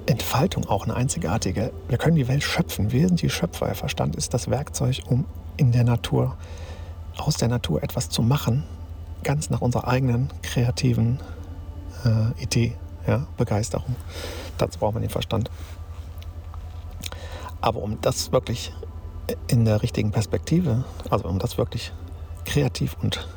Entfaltung 0.05 0.65
auch, 0.67 0.85
eine 0.85 0.95
einzigartige. 0.95 1.71
Wir 1.87 1.97
können 1.97 2.15
die 2.15 2.27
Welt 2.27 2.43
schöpfen. 2.43 2.91
Wir 2.91 3.07
sind 3.07 3.21
die 3.21 3.29
Schöpfer. 3.29 3.67
Der 3.67 3.75
Verstand 3.75 4.15
ist 4.15 4.33
das 4.33 4.49
Werkzeug, 4.49 5.01
um 5.07 5.25
in 5.57 5.71
der 5.71 5.83
Natur, 5.83 6.37
aus 7.17 7.37
der 7.37 7.49
Natur 7.49 7.83
etwas 7.83 8.09
zu 8.09 8.21
machen, 8.21 8.63
ganz 9.23 9.49
nach 9.49 9.61
unserer 9.61 9.87
eigenen 9.87 10.29
kreativen 10.41 11.19
äh, 12.03 12.41
Idee, 12.41 12.73
ja, 13.07 13.25
Begeisterung. 13.37 13.95
Dazu 14.57 14.79
braucht 14.79 14.93
man 14.93 15.01
den 15.01 15.09
Verstand. 15.09 15.49
Aber 17.61 17.81
um 17.81 17.99
das 18.01 18.31
wirklich 18.31 18.73
in 19.47 19.65
der 19.65 19.81
richtigen 19.81 20.11
Perspektive, 20.11 20.83
also 21.09 21.27
um 21.27 21.39
das 21.39 21.57
wirklich 21.57 21.93
kreativ 22.45 22.97
und 23.01 23.27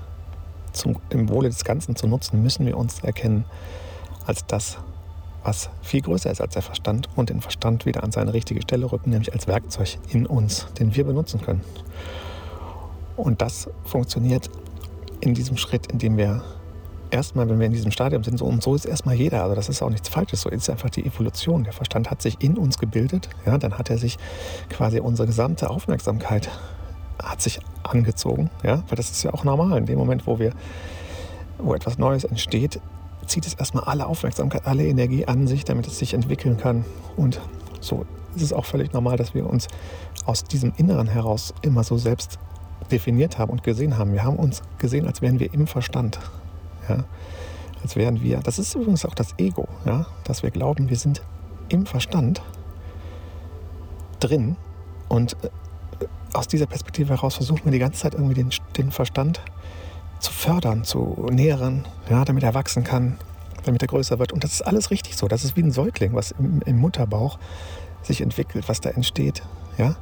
zum, 0.72 0.96
im 1.10 1.28
Wohle 1.28 1.48
des 1.48 1.64
Ganzen 1.64 1.94
zu 1.94 2.06
nutzen, 2.06 2.42
müssen 2.42 2.66
wir 2.66 2.76
uns 2.76 3.00
erkennen 3.00 3.44
als 4.26 4.46
das, 4.46 4.78
was 5.42 5.68
viel 5.82 6.00
größer 6.00 6.30
ist 6.30 6.40
als 6.40 6.54
der 6.54 6.62
Verstand 6.62 7.08
und 7.16 7.28
den 7.28 7.42
Verstand 7.42 7.86
wieder 7.86 8.02
an 8.02 8.12
seine 8.12 8.32
richtige 8.32 8.62
Stelle 8.62 8.90
rücken, 8.90 9.10
nämlich 9.10 9.32
als 9.32 9.46
Werkzeug 9.46 9.98
in 10.08 10.26
uns, 10.26 10.66
den 10.78 10.94
wir 10.94 11.04
benutzen 11.04 11.40
können. 11.40 11.60
Und 13.16 13.42
das 13.42 13.68
funktioniert 13.84 14.50
in 15.20 15.34
diesem 15.34 15.56
Schritt, 15.56 15.86
in 15.92 15.98
dem 15.98 16.16
wir 16.16 16.42
erstmal, 17.14 17.48
wenn 17.48 17.58
wir 17.58 17.66
in 17.66 17.72
diesem 17.72 17.92
Stadium 17.92 18.24
sind, 18.24 18.38
so 18.38 18.44
und 18.44 18.62
so 18.62 18.74
ist 18.74 18.84
erstmal 18.84 19.14
jeder. 19.14 19.44
Also 19.44 19.54
das 19.54 19.68
ist 19.68 19.80
auch 19.82 19.88
nichts 19.88 20.08
Falsches. 20.08 20.42
So 20.42 20.50
ist 20.50 20.68
einfach 20.68 20.90
die 20.90 21.06
Evolution. 21.06 21.64
Der 21.64 21.72
Verstand 21.72 22.10
hat 22.10 22.20
sich 22.20 22.42
in 22.42 22.58
uns 22.58 22.78
gebildet. 22.78 23.28
Ja, 23.46 23.56
dann 23.56 23.78
hat 23.78 23.88
er 23.88 23.98
sich 23.98 24.18
quasi 24.68 25.00
unsere 25.00 25.26
gesamte 25.26 25.70
Aufmerksamkeit 25.70 26.50
hat 27.22 27.40
sich 27.40 27.60
angezogen. 27.84 28.50
Ja, 28.62 28.82
weil 28.88 28.96
das 28.96 29.10
ist 29.10 29.22
ja 29.22 29.32
auch 29.32 29.44
normal. 29.44 29.78
In 29.78 29.86
dem 29.86 29.98
Moment, 29.98 30.26
wo 30.26 30.38
wir, 30.38 30.52
wo 31.58 31.74
etwas 31.74 31.96
Neues 31.96 32.24
entsteht, 32.24 32.80
zieht 33.26 33.46
es 33.46 33.54
erstmal 33.54 33.84
alle 33.84 34.06
Aufmerksamkeit, 34.06 34.66
alle 34.66 34.84
Energie 34.84 35.24
an 35.24 35.46
sich, 35.46 35.64
damit 35.64 35.86
es 35.86 35.98
sich 35.98 36.12
entwickeln 36.12 36.56
kann. 36.56 36.84
Und 37.16 37.40
so 37.80 38.04
ist 38.34 38.42
es 38.42 38.52
auch 38.52 38.64
völlig 38.64 38.92
normal, 38.92 39.16
dass 39.16 39.34
wir 39.34 39.48
uns 39.48 39.68
aus 40.26 40.42
diesem 40.44 40.72
Inneren 40.76 41.06
heraus 41.06 41.54
immer 41.62 41.84
so 41.84 41.96
selbst 41.96 42.38
definiert 42.90 43.38
haben 43.38 43.52
und 43.52 43.62
gesehen 43.62 43.96
haben. 43.96 44.12
Wir 44.12 44.24
haben 44.24 44.36
uns 44.36 44.62
gesehen, 44.78 45.06
als 45.06 45.22
wären 45.22 45.38
wir 45.38 45.54
im 45.54 45.66
Verstand. 45.66 46.18
Ja? 46.88 47.04
Als 47.82 47.96
wären 47.96 48.22
wir, 48.22 48.40
das 48.40 48.58
ist 48.58 48.74
übrigens 48.74 49.04
auch 49.04 49.14
das 49.14 49.34
Ego, 49.38 49.68
ja? 49.84 50.06
dass 50.24 50.42
wir 50.42 50.50
glauben, 50.50 50.88
wir 50.88 50.96
sind 50.96 51.22
im 51.68 51.86
Verstand 51.86 52.42
drin 54.20 54.56
und 55.08 55.36
äh, 55.42 55.50
aus 56.32 56.48
dieser 56.48 56.66
Perspektive 56.66 57.10
heraus 57.10 57.36
versuchen 57.36 57.64
wir 57.64 57.72
die 57.72 57.78
ganze 57.78 58.00
Zeit 58.00 58.14
irgendwie 58.14 58.34
den, 58.34 58.50
den 58.76 58.90
Verstand 58.90 59.40
zu 60.18 60.32
fördern, 60.32 60.84
zu 60.84 61.28
nähren, 61.30 61.86
ja, 62.08 62.24
damit 62.24 62.42
er 62.42 62.54
wachsen 62.54 62.82
kann, 62.82 63.18
damit 63.64 63.82
er 63.82 63.88
größer 63.88 64.18
wird. 64.18 64.32
Und 64.32 64.42
das 64.42 64.54
ist 64.54 64.62
alles 64.62 64.90
richtig 64.90 65.16
so. 65.16 65.28
Das 65.28 65.44
ist 65.44 65.56
wie 65.56 65.62
ein 65.62 65.70
Säugling, 65.70 66.14
was 66.14 66.32
im, 66.32 66.62
im 66.64 66.78
Mutterbauch 66.78 67.38
sich 68.02 68.20
entwickelt, 68.20 68.68
was 68.68 68.80
da 68.80 68.90
entsteht. 68.90 69.42
Ja? 69.78 69.96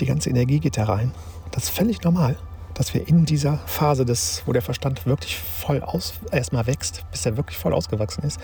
Die 0.00 0.06
ganze 0.06 0.30
Energie 0.30 0.60
geht 0.60 0.76
da 0.76 0.84
rein. 0.84 1.12
Das 1.52 1.64
ist 1.64 1.70
völlig 1.70 2.02
normal, 2.02 2.36
dass 2.74 2.94
wir 2.94 3.08
in 3.08 3.24
dieser 3.24 3.58
Phase, 3.66 4.04
des, 4.04 4.42
wo 4.46 4.52
der 4.52 4.62
Verstand 4.62 5.06
wirklich 5.06 5.36
voll 5.36 5.82
aus, 5.82 6.14
erstmal 6.30 6.66
wächst, 6.66 7.04
bis 7.10 7.26
er 7.26 7.36
wirklich 7.36 7.58
voll 7.58 7.72
ausgewachsen 7.72 8.24
ist, 8.24 8.40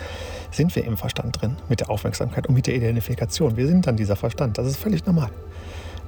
sind 0.51 0.75
wir 0.75 0.85
im 0.85 0.97
Verstand 0.97 1.41
drin 1.41 1.57
mit 1.69 1.81
der 1.81 1.91
Aufmerksamkeit 1.91 2.47
und 2.47 2.55
mit 2.55 2.67
der 2.67 2.75
Identifikation. 2.75 3.57
Wir 3.57 3.67
sind 3.67 3.87
dann 3.87 3.97
dieser 3.97 4.17
Verstand. 4.17 4.59
Das 4.59 4.67
ist 4.67 4.77
völlig 4.77 5.07
normal. 5.07 5.31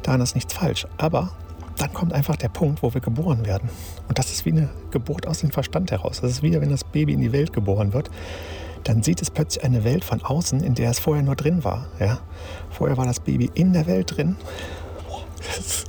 Daran 0.02 0.20
ist 0.20 0.34
nichts 0.34 0.54
falsch. 0.54 0.86
Aber 0.98 1.32
dann 1.78 1.92
kommt 1.92 2.12
einfach 2.12 2.36
der 2.36 2.48
Punkt, 2.48 2.82
wo 2.82 2.94
wir 2.94 3.00
geboren 3.00 3.44
werden. 3.44 3.68
Und 4.08 4.18
das 4.18 4.32
ist 4.32 4.44
wie 4.46 4.52
eine 4.52 4.70
Geburt 4.90 5.26
aus 5.26 5.40
dem 5.40 5.50
Verstand 5.50 5.90
heraus. 5.90 6.20
Das 6.20 6.30
ist 6.30 6.42
wie 6.42 6.58
wenn 6.58 6.70
das 6.70 6.84
Baby 6.84 7.12
in 7.12 7.20
die 7.20 7.32
Welt 7.32 7.52
geboren 7.52 7.92
wird. 7.92 8.10
Dann 8.84 9.02
sieht 9.02 9.20
es 9.20 9.30
plötzlich 9.30 9.64
eine 9.64 9.84
Welt 9.84 10.04
von 10.04 10.22
außen, 10.22 10.62
in 10.62 10.74
der 10.74 10.90
es 10.90 10.98
vorher 11.00 11.22
nur 11.22 11.36
drin 11.36 11.64
war. 11.64 11.86
Ja? 11.98 12.20
Vorher 12.70 12.96
war 12.96 13.04
das 13.04 13.20
Baby 13.20 13.50
in 13.54 13.72
der 13.72 13.86
Welt 13.86 14.16
drin. 14.16 14.36
Das, 15.36 15.84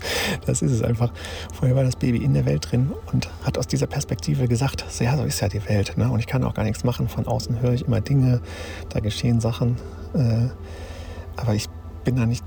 das 0.46 0.62
ist 0.62 0.72
es 0.72 0.84
einfach. 0.84 1.12
Vorher 1.54 1.76
war 1.76 1.84
das 1.84 1.96
Baby 1.96 2.24
in 2.24 2.34
der 2.34 2.46
Welt 2.46 2.72
drin 2.72 2.92
und 3.12 3.30
hat 3.44 3.58
aus 3.58 3.68
dieser 3.68 3.88
Perspektive 3.88 4.48
gesagt, 4.48 4.86
so, 4.90 5.04
ja, 5.04 5.16
so 5.18 5.24
ist 5.24 5.40
ja 5.40 5.50
die 5.50 5.66
Welt. 5.68 5.98
Ne? 5.98 6.10
Und 6.10 6.20
ich 6.20 6.28
kann 6.28 6.44
auch 6.44 6.54
gar 6.54 6.64
nichts 6.64 6.84
machen. 6.84 7.08
Von 7.08 7.28
außen 7.28 7.62
höre 7.62 7.74
ich 7.74 7.86
immer 7.86 8.02
Dinge, 8.02 8.42
da 8.90 9.00
geschehen 9.00 9.40
Sachen. 9.40 9.78
Äh, 10.14 10.48
aber 11.38 11.54
ich 11.54 11.68
bin 12.04 12.16
da 12.16 12.26
nicht, 12.26 12.44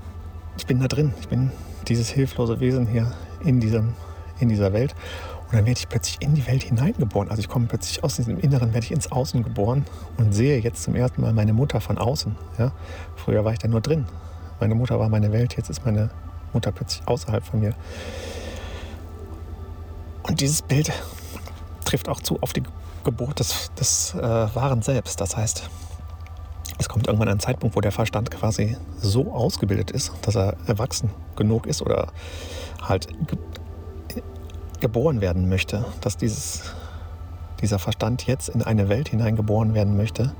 ich 0.57 0.65
bin 0.65 0.79
da 0.79 0.87
drin. 0.87 1.13
Ich 1.19 1.27
bin 1.27 1.51
dieses 1.87 2.09
hilflose 2.09 2.59
Wesen 2.59 2.87
hier 2.87 3.11
in, 3.43 3.59
diesem, 3.59 3.93
in 4.39 4.49
dieser 4.49 4.73
Welt. 4.73 4.95
Und 5.51 5.57
dann 5.57 5.65
werde 5.65 5.79
ich 5.79 5.89
plötzlich 5.89 6.17
in 6.21 6.33
die 6.33 6.47
Welt 6.47 6.63
hineingeboren. 6.63 7.29
Also 7.29 7.41
ich 7.41 7.49
komme 7.49 7.65
plötzlich 7.67 8.03
aus 8.03 8.15
diesem 8.15 8.39
Inneren, 8.39 8.73
werde 8.73 8.85
ich 8.85 8.91
ins 8.91 9.11
Außen 9.11 9.43
geboren 9.43 9.85
und 10.17 10.33
sehe 10.33 10.59
jetzt 10.59 10.83
zum 10.83 10.95
ersten 10.95 11.21
Mal 11.21 11.33
meine 11.33 11.51
Mutter 11.51 11.81
von 11.81 11.97
außen. 11.97 12.37
Ja? 12.57 12.71
Früher 13.17 13.43
war 13.43 13.51
ich 13.51 13.59
da 13.59 13.67
nur 13.67 13.81
drin. 13.81 14.05
Meine 14.61 14.75
Mutter 14.75 14.97
war 14.97 15.09
meine 15.09 15.33
Welt, 15.33 15.57
jetzt 15.57 15.69
ist 15.69 15.85
meine 15.85 16.09
Mutter 16.53 16.71
plötzlich 16.71 17.07
außerhalb 17.07 17.43
von 17.43 17.59
mir. 17.59 17.73
Und 20.23 20.41
dieses 20.41 20.61
Bild 20.61 20.91
trifft 21.85 22.09
auch 22.09 22.21
zu 22.21 22.39
auf 22.41 22.53
die 22.53 22.63
Geburt 23.03 23.39
des, 23.39 23.71
des 23.73 24.13
äh, 24.13 24.21
wahren 24.21 24.81
Selbst. 24.81 25.19
Das 25.19 25.35
heißt, 25.35 25.69
es 26.77 26.89
kommt 26.89 27.07
irgendwann 27.07 27.29
ein 27.29 27.39
Zeitpunkt, 27.39 27.75
wo 27.75 27.81
der 27.81 27.91
Verstand 27.91 28.31
quasi 28.31 28.77
so 28.99 29.33
ausgebildet 29.33 29.91
ist, 29.91 30.11
dass 30.21 30.35
er 30.35 30.55
erwachsen 30.67 31.11
genug 31.35 31.65
ist 31.65 31.81
oder 31.81 32.07
halt 32.81 33.07
ge 33.27 33.37
geboren 34.79 35.21
werden 35.21 35.47
möchte, 35.47 35.85
dass 36.01 36.17
dieses, 36.17 36.73
dieser 37.61 37.77
Verstand 37.77 38.25
jetzt 38.25 38.49
in 38.49 38.63
eine 38.63 38.89
Welt 38.89 39.09
hineingeboren 39.09 39.75
werden 39.75 39.95
möchte, 39.95 40.33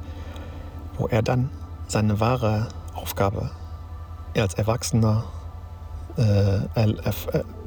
wo 0.98 1.06
er 1.06 1.22
dann 1.22 1.52
seine 1.88 2.20
wahre 2.20 2.70
Aufgabe 2.96 3.52
als 4.36 4.56
erwachsener, 4.56 5.26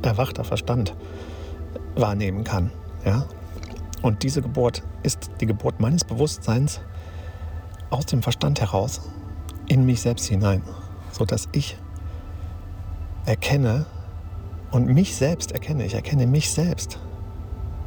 erwachter 0.02 0.44
Verstand 0.44 0.94
wahrnehmen 1.96 2.44
kann. 2.44 2.70
Ja? 3.04 3.26
Und 4.02 4.22
diese 4.22 4.42
Geburt 4.42 4.82
ist 5.02 5.30
die 5.40 5.46
Geburt 5.46 5.80
meines 5.80 6.04
Bewusstseins, 6.04 6.80
aus 7.90 8.06
dem 8.06 8.22
Verstand 8.22 8.60
heraus 8.60 9.00
in 9.68 9.86
mich 9.86 10.00
selbst 10.00 10.26
hinein, 10.26 10.62
sodass 11.12 11.48
ich 11.52 11.78
erkenne 13.24 13.86
und 14.72 14.86
mich 14.86 15.14
selbst 15.16 15.52
erkenne. 15.52 15.86
Ich 15.86 15.94
erkenne 15.94 16.26
mich 16.26 16.50
selbst. 16.50 16.98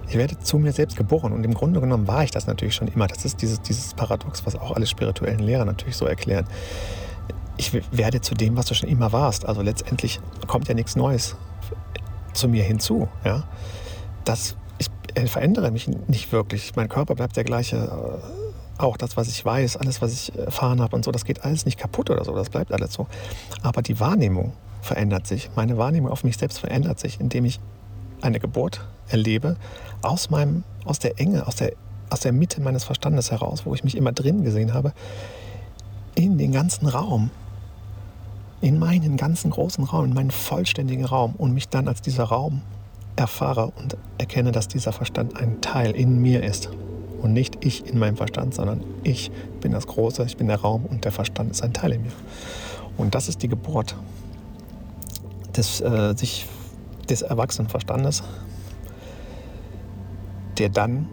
Ich 0.07 0.15
werde 0.15 0.39
zu 0.39 0.57
mir 0.57 0.71
selbst 0.71 0.95
geboren 0.95 1.33
und 1.33 1.43
im 1.43 1.53
Grunde 1.53 1.81
genommen 1.81 2.07
war 2.07 2.23
ich 2.23 2.31
das 2.31 2.47
natürlich 2.47 2.75
schon 2.75 2.87
immer. 2.87 3.07
Das 3.07 3.25
ist 3.25 3.41
dieses, 3.41 3.61
dieses 3.61 3.93
Paradox, 3.93 4.45
was 4.45 4.55
auch 4.55 4.71
alle 4.71 4.87
spirituellen 4.87 5.39
Lehrer 5.39 5.65
natürlich 5.65 5.97
so 5.97 6.05
erklären. 6.05 6.45
Ich 7.57 7.73
werde 7.91 8.21
zu 8.21 8.35
dem, 8.35 8.55
was 8.55 8.67
du 8.67 8.75
schon 8.75 8.89
immer 8.89 9.11
warst. 9.11 9.45
Also 9.45 9.61
letztendlich 9.61 10.19
kommt 10.45 10.67
ja 10.67 10.75
nichts 10.75 10.95
Neues 10.95 11.35
zu 12.33 12.47
mir 12.47 12.63
hinzu. 12.63 13.07
Ja? 13.25 13.43
Das, 14.23 14.55
ich 14.77 14.89
verändere 15.31 15.71
mich 15.71 15.87
nicht 16.07 16.31
wirklich. 16.31 16.75
Mein 16.75 16.89
Körper 16.89 17.15
bleibt 17.15 17.35
der 17.35 17.43
gleiche 17.43 17.77
äh, 17.77 18.47
auch 18.77 18.97
das, 18.97 19.17
was 19.17 19.27
ich 19.27 19.43
weiß, 19.43 19.77
alles, 19.77 20.01
was 20.01 20.13
ich 20.13 20.37
erfahren 20.37 20.81
habe 20.81 20.95
und 20.95 21.05
so, 21.05 21.11
das 21.11 21.25
geht 21.25 21.43
alles 21.43 21.65
nicht 21.65 21.79
kaputt 21.79 22.09
oder 22.09 22.23
so, 22.23 22.35
das 22.35 22.49
bleibt 22.49 22.71
alles 22.71 22.93
so. 22.93 23.07
Aber 23.63 23.81
die 23.81 23.99
Wahrnehmung 23.99 24.53
verändert 24.81 25.27
sich. 25.27 25.49
Meine 25.55 25.77
Wahrnehmung 25.77 26.11
auf 26.11 26.23
mich 26.23 26.37
selbst 26.37 26.59
verändert 26.59 26.99
sich, 26.99 27.19
indem 27.19 27.45
ich 27.45 27.59
eine 28.21 28.39
Geburt 28.39 28.87
erlebe 29.09 29.57
aus 30.01 30.29
meinem, 30.29 30.63
aus 30.85 30.99
der 30.99 31.19
Enge, 31.19 31.47
aus 31.47 31.55
der, 31.55 31.73
aus 32.09 32.21
der 32.21 32.31
Mitte 32.31 32.61
meines 32.61 32.83
Verstandes 32.83 33.31
heraus, 33.31 33.65
wo 33.65 33.73
ich 33.73 33.83
mich 33.83 33.97
immer 33.97 34.11
drin 34.11 34.43
gesehen 34.43 34.73
habe, 34.73 34.93
in 36.15 36.37
den 36.37 36.51
ganzen 36.51 36.87
Raum, 36.87 37.29
in 38.61 38.79
meinen 38.79 39.17
ganzen 39.17 39.51
großen 39.51 39.83
Raum, 39.83 40.05
in 40.05 40.13
meinen 40.13 40.31
vollständigen 40.31 41.05
Raum 41.05 41.35
und 41.37 41.53
mich 41.53 41.69
dann 41.69 41.87
als 41.87 42.01
dieser 42.01 42.25
Raum 42.25 42.61
erfahre 43.15 43.71
und 43.77 43.97
erkenne, 44.17 44.51
dass 44.51 44.67
dieser 44.67 44.91
Verstand 44.91 45.35
ein 45.37 45.61
Teil 45.61 45.91
in 45.91 46.21
mir 46.21 46.43
ist 46.43 46.69
und 47.21 47.33
nicht 47.33 47.63
ich 47.65 47.87
in 47.87 47.99
meinem 47.99 48.15
Verstand, 48.15 48.53
sondern 48.53 48.83
ich 49.03 49.31
bin 49.61 49.71
das 49.71 49.87
Große, 49.87 50.23
ich 50.23 50.37
bin 50.37 50.47
der 50.47 50.61
Raum 50.61 50.85
und 50.85 51.05
der 51.05 51.11
Verstand 51.11 51.51
ist 51.51 51.63
ein 51.63 51.73
Teil 51.73 51.93
in 51.93 52.03
mir. 52.03 52.11
Und 52.97 53.15
das 53.15 53.27
ist 53.27 53.41
die 53.43 53.47
Geburt 53.47 53.95
des, 55.55 55.81
äh, 55.81 56.13
sich, 56.15 56.45
des 57.09 57.21
erwachsenen 57.21 57.69
Verstandes, 57.69 58.23
der 60.57 60.69
dann 60.69 61.07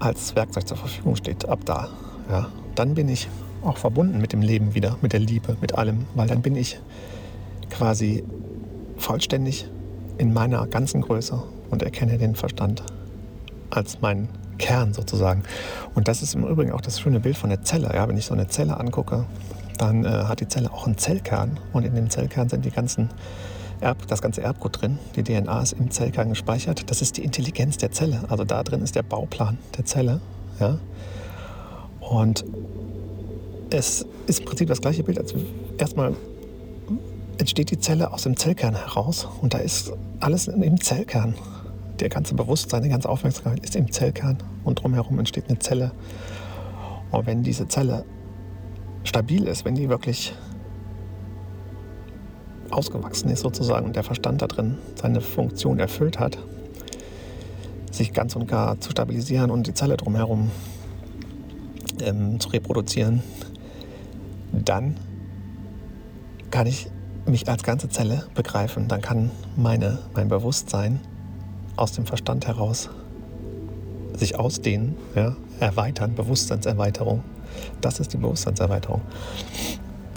als 0.00 0.34
Werkzeug 0.36 0.66
zur 0.66 0.76
Verfügung 0.76 1.16
steht, 1.16 1.48
ab 1.48 1.60
da. 1.64 1.88
Ja. 2.30 2.48
Dann 2.74 2.94
bin 2.94 3.08
ich 3.08 3.28
auch 3.62 3.76
verbunden 3.76 4.20
mit 4.20 4.32
dem 4.32 4.42
Leben 4.42 4.74
wieder, 4.74 4.96
mit 5.02 5.12
der 5.12 5.20
Liebe, 5.20 5.56
mit 5.60 5.74
allem, 5.76 6.06
weil 6.14 6.28
dann 6.28 6.42
bin 6.42 6.56
ich 6.56 6.80
quasi 7.70 8.24
vollständig 8.96 9.68
in 10.18 10.32
meiner 10.32 10.66
ganzen 10.66 11.00
Größe 11.00 11.42
und 11.70 11.82
erkenne 11.82 12.18
den 12.18 12.34
Verstand 12.34 12.82
als 13.70 14.00
meinen 14.00 14.28
Kern 14.58 14.92
sozusagen. 14.92 15.44
Und 15.94 16.08
das 16.08 16.22
ist 16.22 16.34
im 16.34 16.44
Übrigen 16.44 16.72
auch 16.72 16.80
das 16.80 17.00
schöne 17.00 17.20
Bild 17.20 17.36
von 17.36 17.50
der 17.50 17.62
Zelle. 17.62 17.90
Ja, 17.94 18.08
wenn 18.08 18.16
ich 18.16 18.26
so 18.26 18.34
eine 18.34 18.48
Zelle 18.48 18.78
angucke, 18.78 19.24
dann 19.78 20.04
äh, 20.04 20.08
hat 20.08 20.40
die 20.40 20.48
Zelle 20.48 20.72
auch 20.72 20.86
einen 20.86 20.98
Zellkern 20.98 21.58
und 21.72 21.84
in 21.84 21.94
dem 21.94 22.10
Zellkern 22.10 22.48
sind 22.48 22.64
die 22.64 22.70
ganzen 22.70 23.10
Erb, 23.80 24.06
das 24.08 24.20
ganze 24.20 24.42
Erbgut 24.42 24.82
drin. 24.82 24.98
Die 25.14 25.22
DNA 25.22 25.62
ist 25.62 25.72
im 25.72 25.90
Zellkern 25.90 26.30
gespeichert. 26.30 26.90
Das 26.90 27.00
ist 27.00 27.16
die 27.16 27.22
Intelligenz 27.22 27.76
der 27.76 27.92
Zelle. 27.92 28.24
Also 28.28 28.44
da 28.44 28.64
drin 28.64 28.82
ist 28.82 28.96
der 28.96 29.04
Bauplan 29.04 29.56
der 29.76 29.84
Zelle. 29.84 30.20
Ja? 30.58 30.78
Und 32.00 32.44
es 33.70 34.06
ist 34.26 34.40
im 34.40 34.44
Prinzip 34.46 34.68
das 34.68 34.80
gleiche 34.80 35.02
Bild, 35.02 35.18
als 35.18 35.34
erstmal 35.78 36.14
entsteht 37.38 37.70
die 37.70 37.78
Zelle 37.78 38.12
aus 38.12 38.22
dem 38.22 38.36
Zellkern 38.36 38.74
heraus 38.74 39.28
und 39.40 39.54
da 39.54 39.58
ist 39.58 39.92
alles 40.20 40.48
im 40.48 40.80
Zellkern 40.80 41.34
der 42.00 42.08
ganze 42.08 42.34
Bewusstsein, 42.34 42.82
die 42.82 42.88
ganze 42.88 43.08
Aufmerksamkeit 43.08 43.60
ist 43.64 43.76
im 43.76 43.90
Zellkern 43.90 44.38
und 44.64 44.82
drumherum 44.82 45.18
entsteht 45.18 45.48
eine 45.48 45.58
Zelle. 45.58 45.92
Und 47.10 47.26
wenn 47.26 47.42
diese 47.42 47.66
Zelle 47.68 48.04
stabil 49.04 49.46
ist, 49.46 49.64
wenn 49.64 49.74
die 49.74 49.88
wirklich 49.88 50.34
ausgewachsen 52.70 53.30
ist 53.30 53.40
sozusagen 53.40 53.86
und 53.86 53.96
der 53.96 54.04
Verstand 54.04 54.42
da 54.42 54.46
drin 54.46 54.78
seine 54.94 55.20
Funktion 55.20 55.78
erfüllt 55.78 56.18
hat, 56.18 56.38
sich 57.90 58.12
ganz 58.12 58.36
und 58.36 58.46
gar 58.46 58.80
zu 58.80 58.90
stabilisieren 58.90 59.50
und 59.50 59.66
die 59.66 59.74
Zelle 59.74 59.96
drumherum 59.96 60.50
ähm, 62.00 62.38
zu 62.38 62.50
reproduzieren, 62.50 63.22
dann 64.60 64.96
kann 66.50 66.66
ich 66.66 66.90
mich 67.26 67.48
als 67.48 67.62
ganze 67.62 67.88
Zelle 67.88 68.26
begreifen. 68.34 68.88
Dann 68.88 69.02
kann 69.02 69.30
meine, 69.56 69.98
mein 70.14 70.28
Bewusstsein 70.28 71.00
aus 71.76 71.92
dem 71.92 72.06
Verstand 72.06 72.46
heraus 72.46 72.90
sich 74.14 74.38
ausdehnen, 74.38 74.96
ja, 75.14 75.36
erweitern, 75.60 76.14
Bewusstseinserweiterung. 76.14 77.22
Das 77.80 78.00
ist 78.00 78.12
die 78.12 78.16
Bewusstseinserweiterung. 78.16 79.00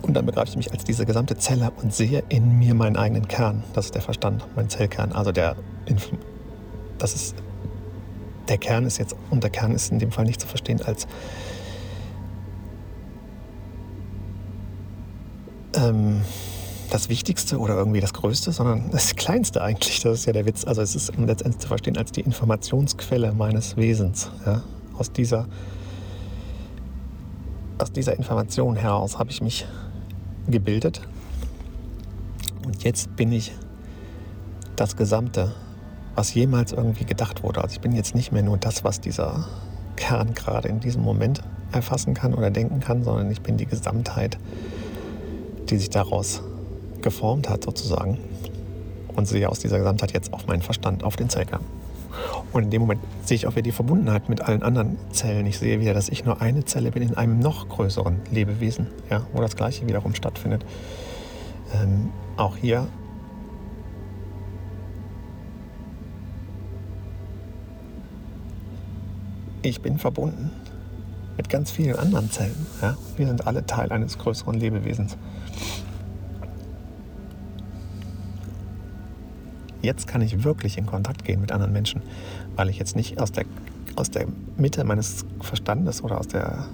Und 0.01 0.15
dann 0.15 0.25
begreife 0.25 0.49
ich 0.49 0.57
mich 0.57 0.71
als 0.71 0.83
diese 0.83 1.05
gesamte 1.05 1.37
Zelle 1.37 1.71
und 1.81 1.93
sehe 1.93 2.23
in 2.29 2.57
mir 2.57 2.73
meinen 2.73 2.97
eigenen 2.97 3.27
Kern. 3.27 3.63
Das 3.73 3.85
ist 3.85 3.95
der 3.95 4.01
Verstand, 4.01 4.43
mein 4.55 4.69
Zellkern. 4.69 5.11
Also 5.11 5.31
der, 5.31 5.55
das 6.97 7.13
ist, 7.13 7.35
der 8.47 8.57
Kern 8.57 8.85
ist 8.85 8.97
jetzt, 8.97 9.15
und 9.29 9.43
der 9.43 9.51
Kern 9.51 9.73
ist 9.73 9.91
in 9.91 9.99
dem 9.99 10.11
Fall 10.11 10.25
nicht 10.25 10.41
zu 10.41 10.47
verstehen 10.47 10.81
als 10.81 11.07
ähm, 15.81 16.21
das 16.89 17.09
Wichtigste 17.09 17.57
oder 17.57 17.75
irgendwie 17.75 18.01
das 18.01 18.13
Größte, 18.13 18.51
sondern 18.51 18.89
das 18.91 19.15
Kleinste 19.15 19.61
eigentlich. 19.61 20.01
Das 20.01 20.19
ist 20.19 20.25
ja 20.25 20.33
der 20.33 20.45
Witz. 20.45 20.65
Also 20.65 20.81
es 20.81 20.95
ist 20.95 21.17
um 21.17 21.25
letztendlich 21.25 21.61
zu 21.61 21.67
verstehen 21.67 21.97
als 21.97 22.11
die 22.11 22.21
Informationsquelle 22.21 23.31
meines 23.33 23.77
Wesens. 23.77 24.29
Ja? 24.45 24.61
Aus, 24.97 25.11
dieser, 25.11 25.47
aus 27.77 27.91
dieser 27.91 28.15
Information 28.17 28.75
heraus 28.75 29.17
habe 29.17 29.31
ich 29.31 29.41
mich 29.41 29.65
gebildet. 30.47 31.01
Und 32.65 32.83
jetzt 32.83 33.15
bin 33.15 33.31
ich 33.31 33.51
das 34.75 34.95
Gesamte, 34.95 35.53
was 36.15 36.33
jemals 36.33 36.71
irgendwie 36.73 37.05
gedacht 37.05 37.43
wurde. 37.43 37.63
Also 37.63 37.73
ich 37.73 37.81
bin 37.81 37.93
jetzt 37.93 38.15
nicht 38.15 38.31
mehr 38.31 38.43
nur 38.43 38.57
das, 38.57 38.83
was 38.83 38.99
dieser 38.99 39.47
Kern 39.95 40.33
gerade 40.33 40.67
in 40.67 40.79
diesem 40.79 41.03
Moment 41.03 41.41
erfassen 41.71 42.13
kann 42.13 42.33
oder 42.33 42.51
denken 42.51 42.79
kann, 42.79 43.03
sondern 43.03 43.31
ich 43.31 43.41
bin 43.41 43.57
die 43.57 43.65
Gesamtheit, 43.65 44.37
die 45.71 45.77
sich 45.77 45.89
daraus 45.89 46.43
geformt 47.01 47.49
hat 47.49 47.63
sozusagen 47.63 48.19
und 49.15 49.27
sehe 49.27 49.49
aus 49.49 49.59
dieser 49.59 49.79
Gesamtheit 49.79 50.11
jetzt 50.11 50.33
auf 50.33 50.45
meinen 50.47 50.61
Verstand, 50.61 51.03
auf 51.03 51.15
den 51.15 51.29
Zellkern. 51.29 51.61
Und 52.51 52.63
in 52.63 52.69
dem 52.69 52.81
Moment 52.81 53.01
sehe 53.23 53.35
ich 53.35 53.47
auch 53.47 53.51
wieder 53.51 53.63
die 53.63 53.71
Verbundenheit 53.71 54.27
mit 54.27 54.41
allen 54.41 54.63
anderen 54.63 54.97
Zellen. 55.11 55.45
Ich 55.45 55.57
sehe 55.57 55.79
wieder, 55.79 55.93
dass 55.93 56.09
ich 56.09 56.25
nur 56.25 56.41
eine 56.41 56.65
Zelle 56.65 56.91
bin 56.91 57.01
in 57.01 57.15
einem 57.15 57.39
noch 57.39 57.69
größeren 57.69 58.17
Lebewesen, 58.31 58.87
ja, 59.09 59.25
wo 59.33 59.41
das 59.41 59.55
Gleiche 59.55 59.87
wiederum 59.87 60.13
stattfindet. 60.13 60.65
Ähm, 61.73 62.09
auch 62.35 62.57
hier 62.57 62.87
ich 69.61 69.81
bin 69.81 69.97
verbunden 69.97 70.51
mit 71.37 71.49
ganz 71.49 71.71
vielen 71.71 71.97
anderen 71.97 72.29
Zellen. 72.31 72.65
Ja? 72.81 72.97
Wir 73.17 73.27
sind 73.27 73.47
alle 73.47 73.65
Teil 73.65 73.91
eines 73.91 74.17
größeren 74.17 74.55
Lebewesens. 74.55 75.17
Jetzt 79.81 80.07
kann 80.07 80.21
ich 80.21 80.43
wirklich 80.43 80.77
in 80.77 80.85
Kontakt 80.85 81.25
gehen 81.25 81.41
mit 81.41 81.51
anderen 81.51 81.73
Menschen, 81.73 82.01
weil 82.55 82.69
ich 82.69 82.77
jetzt 82.77 82.95
nicht 82.95 83.19
aus 83.19 83.31
der, 83.31 83.45
aus 83.95 84.11
der 84.11 84.27
Mitte 84.57 84.83
meines 84.83 85.25
Verstandes 85.39 86.03
oder 86.03 86.19
aus 86.19 86.27
der 86.27 86.65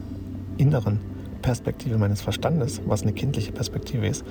inneren 0.58 1.00
Perspektive 1.42 1.98
meines 1.98 2.22
Verstandes, 2.22 2.82
was 2.86 3.04
eine 3.04 3.14
kindliche 3.14 3.54
Perspektive 3.54 4.08
ist, 4.08 4.26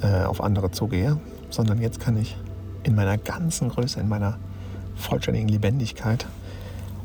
äh, 0.00 0.24
auf 0.24 0.40
andere 0.40 0.70
zugehe, 0.70 1.20
sondern 1.50 1.82
jetzt 1.82 2.00
kann 2.00 2.16
ich 2.16 2.36
in 2.84 2.94
meiner 2.94 3.18
ganzen 3.18 3.68
Größe, 3.68 4.00
in 4.00 4.08
meiner 4.08 4.38
vollständigen 4.94 5.48
Lebendigkeit 5.48 6.26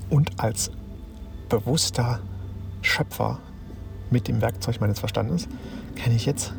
und 0.10 0.40
als 0.40 0.72
bewusster 1.50 2.20
Schöpfer 2.84 3.40
mit 4.12 4.28
dem 4.28 4.42
Werkzeug 4.42 4.80
meines 4.80 5.00
Verstandes, 5.00 5.48
kann 5.96 6.16
ich 6.16 6.26
jetzt 6.26 6.54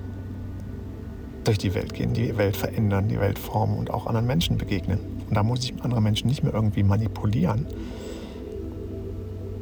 durch 1.45 1.59
die 1.59 1.75
Welt 1.75 1.95
gehen, 1.95 2.15
die 2.15 2.37
Welt 2.37 2.57
verändern, 2.57 3.09
die 3.09 3.21
Welt 3.21 3.39
formen 3.39 3.79
und 3.79 3.91
auch 3.91 4.07
anderen 4.07 4.27
Menschen 4.27 4.59
begegnen. 4.59 4.99
Und 5.29 5.35
da 5.35 5.43
muss 5.43 5.63
ich 5.63 5.75
andere 5.83 6.01
Menschen 6.01 6.29
nicht 6.29 6.43
mehr 6.43 6.55
irgendwie 6.55 6.83
manipulieren, 6.83 7.67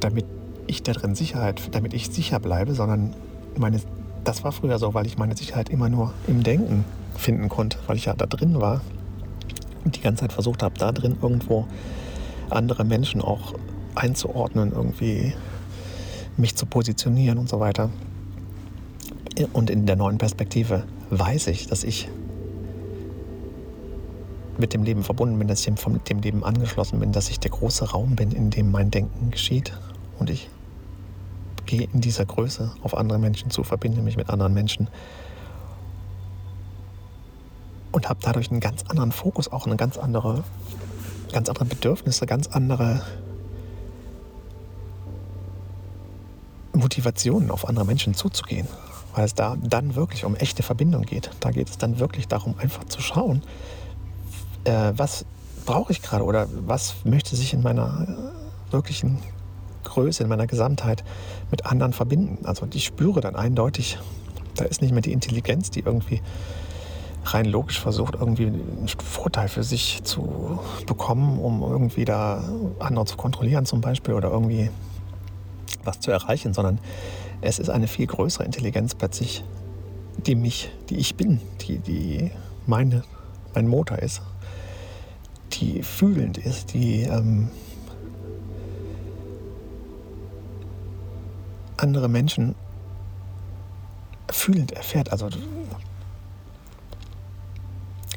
damit 0.00 0.24
ich 0.66 0.82
darin 0.82 1.14
Sicherheit, 1.14 1.60
damit 1.72 1.92
ich 1.92 2.08
sicher 2.08 2.40
bleibe, 2.40 2.74
sondern 2.74 3.14
meine, 3.56 3.80
das 4.24 4.44
war 4.44 4.52
früher 4.52 4.78
so, 4.78 4.94
weil 4.94 5.06
ich 5.06 5.18
meine 5.18 5.36
Sicherheit 5.36 5.68
immer 5.68 5.88
nur 5.88 6.14
im 6.26 6.42
Denken 6.42 6.84
finden 7.16 7.48
konnte, 7.48 7.78
weil 7.86 7.96
ich 7.96 8.06
ja 8.06 8.14
da 8.14 8.26
drin 8.26 8.60
war 8.60 8.80
und 9.84 9.96
die 9.96 10.00
ganze 10.00 10.22
Zeit 10.22 10.32
versucht 10.32 10.62
habe, 10.62 10.78
da 10.78 10.92
drin 10.92 11.16
irgendwo 11.20 11.66
andere 12.48 12.84
Menschen 12.84 13.20
auch 13.20 13.54
einzuordnen, 13.94 14.72
irgendwie 14.72 15.34
mich 16.36 16.56
zu 16.56 16.66
positionieren 16.66 17.38
und 17.38 17.48
so 17.48 17.60
weiter. 17.60 17.90
Und 19.52 19.70
in 19.70 19.86
der 19.86 19.96
neuen 19.96 20.18
Perspektive 20.18 20.84
weiß 21.10 21.46
ich, 21.48 21.66
dass 21.66 21.84
ich 21.84 22.08
mit 24.58 24.74
dem 24.74 24.82
Leben 24.82 25.02
verbunden 25.02 25.38
bin, 25.38 25.48
dass 25.48 25.66
ich 25.66 25.86
mit 25.88 26.08
dem 26.08 26.20
Leben 26.20 26.44
angeschlossen 26.44 27.00
bin, 27.00 27.12
dass 27.12 27.30
ich 27.30 27.40
der 27.40 27.50
große 27.50 27.90
Raum 27.90 28.16
bin, 28.16 28.32
in 28.32 28.50
dem 28.50 28.70
mein 28.70 28.90
Denken 28.90 29.30
geschieht. 29.30 29.72
Und 30.18 30.30
ich 30.30 30.50
gehe 31.66 31.88
in 31.92 32.00
dieser 32.00 32.26
Größe 32.26 32.72
auf 32.82 32.96
andere 32.96 33.18
Menschen 33.18 33.50
zu, 33.50 33.64
verbinde 33.64 34.02
mich 34.02 34.16
mit 34.16 34.28
anderen 34.28 34.52
Menschen 34.52 34.88
und 37.92 38.08
habe 38.08 38.20
dadurch 38.22 38.50
einen 38.50 38.60
ganz 38.60 38.82
anderen 38.88 39.12
Fokus, 39.12 39.50
auch 39.50 39.66
eine 39.66 39.76
ganz 39.76 39.96
andere, 39.96 40.44
ganz 41.32 41.48
andere 41.48 41.66
Bedürfnisse, 41.66 42.26
ganz 42.26 42.48
andere 42.48 43.02
Motivationen, 46.72 47.50
auf 47.50 47.68
andere 47.68 47.84
Menschen 47.84 48.14
zuzugehen 48.14 48.66
weil 49.14 49.24
es 49.24 49.34
da 49.34 49.56
dann 49.60 49.94
wirklich 49.94 50.24
um 50.24 50.36
echte 50.36 50.62
Verbindung 50.62 51.02
geht. 51.02 51.30
Da 51.40 51.50
geht 51.50 51.68
es 51.68 51.78
dann 51.78 51.98
wirklich 51.98 52.28
darum, 52.28 52.54
einfach 52.58 52.84
zu 52.84 53.00
schauen, 53.00 53.42
äh, 54.64 54.92
was 54.96 55.24
brauche 55.66 55.92
ich 55.92 56.02
gerade 56.02 56.24
oder 56.24 56.48
was 56.66 56.94
möchte 57.04 57.36
sich 57.36 57.52
in 57.52 57.62
meiner 57.62 58.06
äh, 58.08 58.72
wirklichen 58.72 59.18
Größe, 59.84 60.22
in 60.22 60.28
meiner 60.28 60.46
Gesamtheit 60.46 61.04
mit 61.50 61.66
anderen 61.66 61.92
verbinden. 61.92 62.46
Also 62.46 62.66
ich 62.72 62.84
spüre 62.84 63.20
dann 63.20 63.36
eindeutig, 63.36 63.98
da 64.56 64.64
ist 64.64 64.80
nicht 64.80 64.92
mehr 64.92 65.02
die 65.02 65.12
Intelligenz, 65.12 65.70
die 65.70 65.80
irgendwie 65.80 66.22
rein 67.24 67.44
logisch 67.44 67.80
versucht, 67.80 68.14
irgendwie 68.14 68.46
einen 68.46 68.88
Vorteil 68.98 69.48
für 69.48 69.62
sich 69.62 70.02
zu 70.02 70.58
bekommen, 70.86 71.38
um 71.38 71.62
irgendwie 71.62 72.04
da 72.04 72.42
andere 72.80 73.04
zu 73.04 73.16
kontrollieren 73.16 73.64
zum 73.64 73.80
Beispiel 73.80 74.14
oder 74.14 74.30
irgendwie 74.30 74.70
was 75.84 76.00
zu 76.00 76.10
erreichen, 76.10 76.54
sondern 76.54 76.78
es 77.40 77.58
ist 77.58 77.70
eine 77.70 77.88
viel 77.88 78.06
größere 78.06 78.44
Intelligenz 78.44 78.94
plötzlich, 78.94 79.44
die 80.26 80.34
mich, 80.34 80.70
die 80.90 80.96
ich 80.96 81.16
bin, 81.16 81.40
die, 81.62 81.78
die 81.78 82.30
meine, 82.66 83.02
mein 83.54 83.66
Motor 83.66 83.98
ist, 83.98 84.22
die 85.52 85.82
fühlend 85.82 86.38
ist, 86.38 86.74
die 86.74 87.02
ähm, 87.02 87.50
andere 91.76 92.08
Menschen 92.08 92.54
fühlend 94.30 94.72
erfährt. 94.72 95.12
Also 95.12 95.28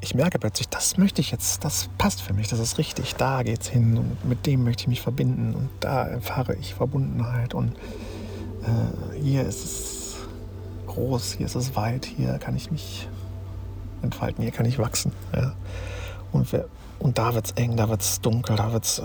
ich 0.06 0.14
merke 0.14 0.38
plötzlich, 0.38 0.70
das 0.70 0.98
möchte 0.98 1.20
ich 1.20 1.32
jetzt, 1.32 1.64
das 1.66 1.90
passt 1.98 2.22
für 2.22 2.34
mich, 2.34 2.48
das 2.48 2.60
ist 2.60 2.78
richtig, 2.78 3.16
da 3.16 3.42
geht's 3.42 3.68
hin 3.68 3.98
und 3.98 4.24
mit 4.24 4.46
dem 4.46 4.64
möchte 4.64 4.82
ich 4.82 4.88
mich 4.88 5.02
verbinden 5.02 5.56
und 5.56 5.70
da 5.80 6.06
erfahre 6.06 6.56
ich 6.56 6.76
Verbundenheit 6.76 7.56
und 7.56 7.72
äh, 7.72 9.20
hier 9.20 9.42
ist 9.42 9.66
es 9.66 10.16
groß, 10.86 11.34
hier 11.34 11.48
ist 11.48 11.56
es 11.56 11.76
weit, 11.76 12.06
hier 12.06 12.38
kann 12.38 12.56
ich 12.56 12.70
mich 12.70 13.08
entfalten, 14.04 14.44
hier 14.44 14.52
kann 14.52 14.68
ich 14.68 14.78
wachsen. 14.78 15.12
Ja. 15.36 15.54
Und, 16.32 16.52
wir, 16.52 16.70
und 17.00 17.18
da 17.18 17.34
wird 17.34 17.48
es 17.48 17.52
eng, 17.54 17.76
da 17.76 17.90
wird 17.90 18.02
es 18.02 18.22
dunkel, 18.22 18.56
da 18.58 18.74
wird's, 18.74 19.00
äh, 19.00 19.04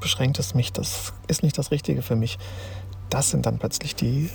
beschränkt 0.00 0.38
es 0.38 0.54
mich, 0.54 0.72
das 0.72 1.12
ist 1.28 1.42
nicht 1.42 1.58
das 1.58 1.70
Richtige 1.70 2.00
für 2.00 2.16
mich. 2.16 2.38
Das 3.10 3.30
sind 3.30 3.44
dann 3.44 3.58
plötzlich 3.58 3.94
die, 3.94 4.30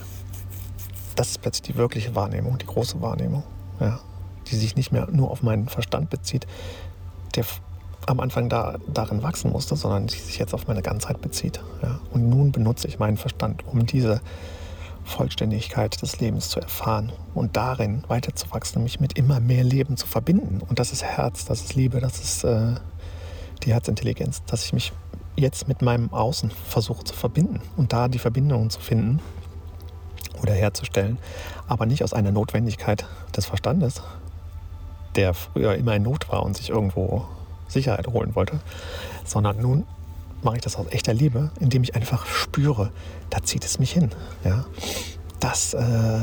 das 1.16 1.32
ist 1.32 1.42
plötzlich 1.42 1.74
die 1.74 1.76
wirkliche 1.76 2.14
Wahrnehmung, 2.14 2.60
die 2.60 2.68
große 2.68 3.02
Wahrnehmung, 3.02 3.44
ja, 3.80 4.00
die 4.50 4.56
sich 4.56 4.76
nicht 4.76 4.92
mehr 4.92 5.08
nur 5.12 5.32
auf 5.32 5.44
meinen 5.44 5.68
Verstand 5.68 6.10
bezieht, 6.10 6.48
der 7.36 7.46
am 8.06 8.20
Anfang 8.20 8.50
da, 8.50 8.78
darin 8.92 9.22
wachsen 9.22 9.52
musste, 9.52 9.76
sondern 9.76 10.08
die 10.08 10.18
sich 10.18 10.40
jetzt 10.40 10.54
auf 10.54 10.68
meine 10.68 10.82
Ganzheit 10.82 11.22
bezieht. 11.22 11.62
Ja. 11.82 12.00
Und 12.12 12.30
nun 12.30 12.52
benutze 12.52 12.88
ich 12.88 13.00
meinen 13.00 13.18
Verstand, 13.18 13.64
um 13.68 13.86
diese 13.86 14.22
Vollständigkeit 15.04 16.02
des 16.02 16.20
Lebens 16.20 16.50
zu 16.50 16.60
erfahren 16.60 17.12
und 17.34 17.58
darin 17.58 18.04
weiterzuwachsen, 18.08 18.84
mich 18.84 19.00
mit 19.00 19.18
immer 19.18 19.40
mehr 19.40 19.64
Leben 19.64 19.98
zu 19.98 20.08
verbinden. 20.08 20.62
Und 20.68 20.80
das 20.80 20.92
ist 20.92 21.04
Herz, 21.04 21.46
das 21.46 21.62
ist 21.62 21.76
Liebe, 21.76 22.00
das 22.00 22.20
ist 22.20 22.44
äh, 22.44 22.76
die 23.64 23.74
Herzintelligenz, 23.74 24.44
dass 24.46 24.66
ich 24.66 24.74
mich 24.74 24.94
jetzt 25.36 25.68
mit 25.68 25.82
meinem 25.82 26.12
Außen 26.14 26.52
versuche 26.52 27.04
zu 27.04 27.14
verbinden 27.14 27.62
und 27.78 27.94
da 27.94 28.08
die 28.08 28.20
Verbindungen 28.20 28.70
zu 28.70 28.80
finden 28.80 29.20
oder 30.42 30.54
herzustellen, 30.54 31.18
aber 31.68 31.86
nicht 31.86 32.04
aus 32.04 32.14
einer 32.14 32.32
Notwendigkeit 32.32 33.06
des 33.36 33.46
Verstandes, 33.46 34.02
der 35.16 35.34
früher 35.34 35.76
immer 35.76 35.96
in 35.96 36.04
Not 36.04 36.30
war 36.30 36.44
und 36.44 36.58
sich 36.58 36.70
irgendwo 36.70 37.26
Sicherheit 37.68 38.08
holen 38.08 38.36
wollte, 38.36 38.60
sondern 39.26 39.62
nun 39.62 39.86
mache 40.42 40.58
ich 40.58 40.62
das 40.62 40.76
aus 40.76 40.88
echter 40.92 41.14
Liebe, 41.14 41.52
indem 41.60 41.84
ich 41.84 41.96
einfach 41.96 42.26
spüre, 42.26 42.92
da 43.30 43.42
zieht 43.44 43.66
es 43.66 43.80
mich 43.80 43.92
hin. 43.92 44.12
Ja? 44.44 44.66
Das, 45.40 45.74
äh, 45.74 46.20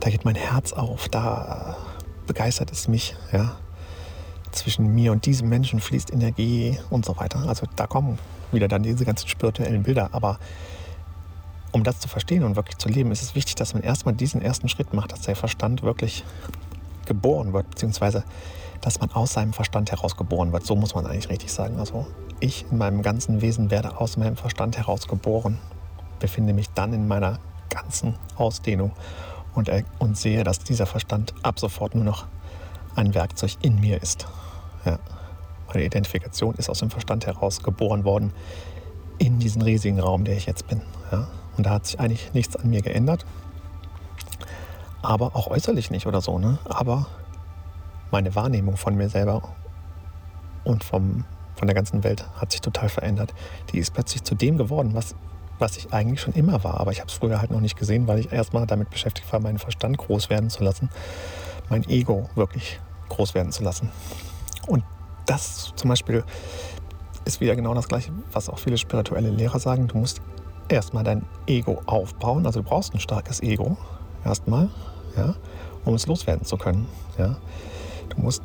da 0.00 0.10
geht 0.10 0.24
mein 0.24 0.34
Herz 0.34 0.72
auf, 0.72 1.08
da 1.08 1.76
begeistert 2.26 2.72
es 2.72 2.88
mich. 2.88 3.14
Ja? 3.32 3.56
Zwischen 4.52 4.94
mir 4.94 5.12
und 5.12 5.26
diesem 5.26 5.48
Menschen 5.48 5.80
fließt 5.80 6.12
Energie 6.12 6.78
und 6.90 7.04
so 7.04 7.16
weiter. 7.18 7.44
Also 7.48 7.66
da 7.76 7.86
kommen 7.86 8.18
wieder 8.50 8.68
dann 8.68 8.82
diese 8.82 9.04
ganzen 9.04 9.28
spirituellen 9.28 9.82
Bilder. 9.82 10.08
Aber 10.12 10.38
um 11.72 11.84
das 11.84 12.00
zu 12.00 12.08
verstehen 12.08 12.44
und 12.44 12.56
wirklich 12.56 12.78
zu 12.78 12.88
leben, 12.88 13.12
ist 13.12 13.22
es 13.22 13.34
wichtig, 13.34 13.56
dass 13.56 13.74
man 13.74 13.82
erstmal 13.82 14.14
diesen 14.14 14.40
ersten 14.40 14.68
Schritt 14.68 14.94
macht, 14.94 15.12
dass 15.12 15.22
der 15.22 15.36
Verstand 15.36 15.82
wirklich 15.82 16.24
geboren 17.08 17.52
wird, 17.52 17.68
beziehungsweise 17.70 18.22
dass 18.80 19.00
man 19.00 19.10
aus 19.10 19.32
seinem 19.32 19.52
Verstand 19.52 19.90
heraus 19.90 20.16
geboren 20.16 20.52
wird. 20.52 20.64
So 20.64 20.76
muss 20.76 20.94
man 20.94 21.04
eigentlich 21.06 21.28
richtig 21.30 21.52
sagen. 21.52 21.80
Also 21.80 22.06
ich 22.38 22.64
in 22.70 22.78
meinem 22.78 23.02
ganzen 23.02 23.40
Wesen 23.40 23.70
werde 23.72 24.00
aus 24.00 24.16
meinem 24.16 24.36
Verstand 24.36 24.78
heraus 24.78 25.08
geboren, 25.08 25.58
befinde 26.20 26.52
mich 26.52 26.70
dann 26.70 26.92
in 26.92 27.08
meiner 27.08 27.40
ganzen 27.70 28.14
Ausdehnung 28.36 28.92
und, 29.54 29.70
und 29.98 30.16
sehe, 30.16 30.44
dass 30.44 30.60
dieser 30.60 30.86
Verstand 30.86 31.34
ab 31.42 31.58
sofort 31.58 31.94
nur 31.94 32.04
noch 32.04 32.26
ein 32.94 33.14
Werkzeug 33.14 33.56
in 33.62 33.80
mir 33.80 34.00
ist. 34.00 34.26
Ja. 34.84 34.98
Meine 35.68 35.84
Identifikation 35.84 36.54
ist 36.54 36.70
aus 36.70 36.78
dem 36.78 36.90
Verstand 36.90 37.26
heraus 37.26 37.62
geboren 37.62 38.04
worden 38.04 38.32
in 39.18 39.38
diesen 39.38 39.62
riesigen 39.62 40.00
Raum, 40.00 40.24
der 40.24 40.36
ich 40.36 40.46
jetzt 40.46 40.66
bin. 40.68 40.82
Ja. 41.12 41.28
Und 41.56 41.66
da 41.66 41.70
hat 41.70 41.86
sich 41.86 42.00
eigentlich 42.00 42.32
nichts 42.32 42.56
an 42.56 42.70
mir 42.70 42.82
geändert. 42.82 43.26
Aber 45.02 45.36
auch 45.36 45.48
äußerlich 45.48 45.90
nicht 45.90 46.06
oder 46.06 46.20
so. 46.20 46.38
Ne? 46.38 46.58
Aber 46.64 47.06
meine 48.10 48.34
Wahrnehmung 48.34 48.76
von 48.76 48.94
mir 48.96 49.08
selber 49.08 49.42
und 50.64 50.84
vom, 50.84 51.24
von 51.54 51.68
der 51.68 51.74
ganzen 51.74 52.04
Welt 52.04 52.24
hat 52.36 52.52
sich 52.52 52.60
total 52.60 52.88
verändert. 52.88 53.34
Die 53.72 53.78
ist 53.78 53.92
plötzlich 53.92 54.24
zu 54.24 54.34
dem 54.34 54.58
geworden, 54.58 54.90
was, 54.94 55.14
was 55.58 55.76
ich 55.76 55.92
eigentlich 55.92 56.20
schon 56.20 56.34
immer 56.34 56.64
war. 56.64 56.80
Aber 56.80 56.92
ich 56.92 57.00
habe 57.00 57.08
es 57.08 57.14
früher 57.14 57.40
halt 57.40 57.50
noch 57.50 57.60
nicht 57.60 57.76
gesehen, 57.76 58.06
weil 58.06 58.18
ich 58.18 58.32
erstmal 58.32 58.66
damit 58.66 58.90
beschäftigt 58.90 59.32
war, 59.32 59.40
meinen 59.40 59.58
Verstand 59.58 59.98
groß 59.98 60.30
werden 60.30 60.50
zu 60.50 60.62
lassen, 60.64 60.90
mein 61.68 61.88
Ego 61.88 62.28
wirklich 62.34 62.80
groß 63.08 63.34
werden 63.34 63.52
zu 63.52 63.62
lassen. 63.62 63.90
Und 64.66 64.84
das 65.26 65.72
zum 65.76 65.90
Beispiel 65.90 66.24
ist 67.24 67.40
wieder 67.40 67.56
genau 67.56 67.74
das 67.74 67.88
Gleiche, 67.88 68.12
was 68.32 68.48
auch 68.48 68.58
viele 68.58 68.78
spirituelle 68.78 69.30
Lehrer 69.30 69.58
sagen. 69.58 69.86
Du 69.88 69.98
musst 69.98 70.22
erstmal 70.68 71.04
dein 71.04 71.24
Ego 71.46 71.82
aufbauen. 71.86 72.46
Also 72.46 72.62
du 72.62 72.68
brauchst 72.68 72.94
ein 72.94 73.00
starkes 73.00 73.42
Ego 73.42 73.76
erstmal, 74.24 74.68
ja, 75.16 75.34
um 75.84 75.94
es 75.94 76.06
loswerden 76.06 76.44
zu 76.44 76.56
können. 76.56 76.86
Ja. 77.18 77.36
Du 78.10 78.20
musst 78.20 78.42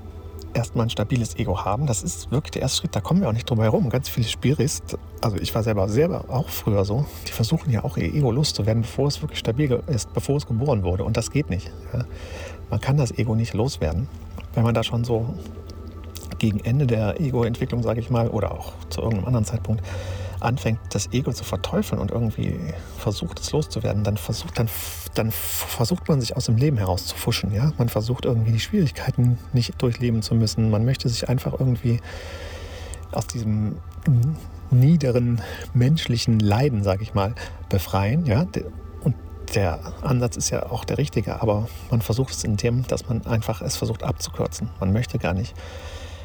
erstmal 0.54 0.86
ein 0.86 0.90
stabiles 0.90 1.36
Ego 1.38 1.66
haben. 1.66 1.88
Das 1.88 2.04
ist 2.04 2.32
wirklich 2.32 2.52
der 2.52 2.62
erste 2.62 2.82
Schritt. 2.82 2.96
Da 2.96 3.02
kommen 3.02 3.22
wir 3.22 3.30
auch 3.30 3.34
nicht 3.34 3.50
drum 3.50 3.60
herum. 3.60 3.90
Ganz 3.90 4.10
viele 4.10 4.28
Spiris, 4.28 4.82
also 5.22 5.38
ich 5.38 5.54
war 5.56 5.64
selber, 5.64 5.90
selber 5.90 6.26
auch 6.30 6.50
früher 6.50 6.86
so, 6.86 7.06
die 7.28 7.32
versuchen 7.32 7.72
ja 7.72 7.84
auch 7.84 7.98
ihr 7.98 8.14
Ego 8.14 8.32
loszuwerden, 8.32 8.84
bevor 8.84 9.08
es 9.08 9.22
wirklich 9.22 9.40
stabil 9.40 9.82
ist, 9.88 10.14
bevor 10.14 10.38
es 10.38 10.46
geboren 10.46 10.84
wurde. 10.84 11.04
Und 11.04 11.18
das 11.18 11.32
geht 11.32 11.50
nicht. 11.50 11.72
Ja. 11.94 12.06
Man 12.70 12.80
kann 12.80 12.98
das 12.98 13.12
Ego 13.12 13.36
nicht 13.36 13.54
loswerden, 13.54 14.08
wenn 14.54 14.64
man 14.64 14.74
da 14.74 14.84
schon 14.84 15.04
so 15.04 15.34
gegen 16.40 16.60
Ende 16.60 16.88
der 16.88 17.20
Ego-Entwicklung, 17.22 17.84
sage 17.84 18.00
ich 18.00 18.10
mal, 18.10 18.28
oder 18.30 18.52
auch 18.52 18.74
zu 18.90 19.02
irgendeinem 19.02 19.28
anderen 19.28 19.46
Zeitpunkt 19.46 19.84
anfängt, 20.44 20.80
das 20.90 21.12
Ego 21.12 21.32
zu 21.32 21.44
verteufeln 21.44 22.02
und 22.02 22.12
irgendwie 22.12 22.60
versucht, 22.98 23.40
es 23.40 23.52
loszuwerden, 23.52 24.04
dann 24.04 24.18
versucht, 24.18 24.58
dann, 24.58 24.70
dann 25.14 25.32
versucht 25.32 26.08
man 26.08 26.22
sich 26.22 26.36
aus 26.36 26.46
dem 26.46 26.58
Leben 26.58 26.78
herauszufuschen. 26.78 27.54
Ja? 27.54 27.72
Man 27.78 27.90
versucht 27.90 28.26
irgendwie 28.26 28.52
die 28.52 28.60
Schwierigkeiten 28.60 29.38
nicht 29.54 29.82
durchleben 29.82 30.22
zu 30.22 30.36
müssen. 30.36 30.70
Man 30.70 30.86
möchte 30.86 31.10
sich 31.10 31.30
einfach 31.30 31.60
irgendwie 31.60 32.00
aus 33.12 33.28
diesem 33.28 33.78
niederen 34.72 35.42
menschlichen 35.74 36.40
Leiden, 36.40 36.84
sage 36.84 37.04
ich 37.04 37.14
mal, 37.14 37.36
befreien. 37.70 38.26
Ja? 38.26 38.46
Und 39.02 39.16
der 39.56 39.80
Ansatz 40.02 40.38
ist 40.38 40.50
ja 40.50 40.70
auch 40.70 40.84
der 40.86 40.98
richtige, 40.98 41.42
aber 41.42 41.68
man 41.92 42.02
versucht 42.02 42.34
es 42.34 42.44
in 42.44 42.58
dem, 42.58 42.88
dass 42.88 43.08
man 43.08 43.26
einfach 43.26 43.62
es 43.62 43.76
versucht 43.76 44.04
abzukürzen. 44.04 44.70
Man 44.80 44.94
möchte 44.94 45.20
gar 45.20 45.34
nicht 45.34 45.54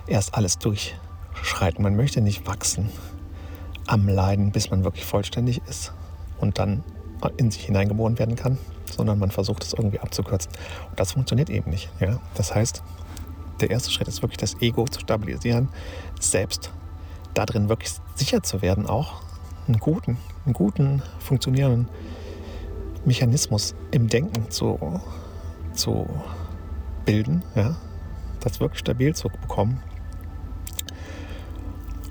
erst 0.06 0.34
alles 0.34 0.58
durchschreiten. 0.58 1.82
Man 1.82 1.96
möchte 1.96 2.20
nicht 2.20 2.46
wachsen 2.46 2.88
am 3.88 4.06
Leiden, 4.06 4.52
bis 4.52 4.70
man 4.70 4.84
wirklich 4.84 5.04
vollständig 5.04 5.60
ist 5.68 5.92
und 6.38 6.58
dann 6.58 6.84
in 7.36 7.50
sich 7.50 7.64
hineingeboren 7.64 8.18
werden 8.18 8.36
kann, 8.36 8.58
sondern 8.88 9.18
man 9.18 9.30
versucht 9.30 9.64
es 9.64 9.72
irgendwie 9.72 9.98
abzukürzen. 9.98 10.52
Und 10.90 11.00
das 11.00 11.12
funktioniert 11.12 11.50
eben 11.50 11.70
nicht. 11.70 11.90
Ja? 11.98 12.20
Das 12.34 12.54
heißt, 12.54 12.82
der 13.60 13.70
erste 13.70 13.90
Schritt 13.90 14.06
ist 14.06 14.22
wirklich 14.22 14.36
das 14.36 14.60
Ego 14.60 14.84
zu 14.84 15.00
stabilisieren, 15.00 15.68
selbst 16.20 16.70
darin 17.34 17.68
wirklich 17.68 17.92
sicher 18.14 18.42
zu 18.42 18.62
werden, 18.62 18.86
auch 18.86 19.22
einen 19.66 19.78
guten, 19.78 20.18
einen 20.44 20.54
guten 20.54 21.02
funktionierenden 21.18 21.88
Mechanismus 23.04 23.74
im 23.90 24.08
Denken 24.08 24.50
zu, 24.50 25.00
zu 25.72 26.06
bilden, 27.04 27.42
ja? 27.54 27.76
das 28.40 28.60
wirklich 28.60 28.80
stabil 28.80 29.14
zu 29.14 29.28
bekommen 29.28 29.82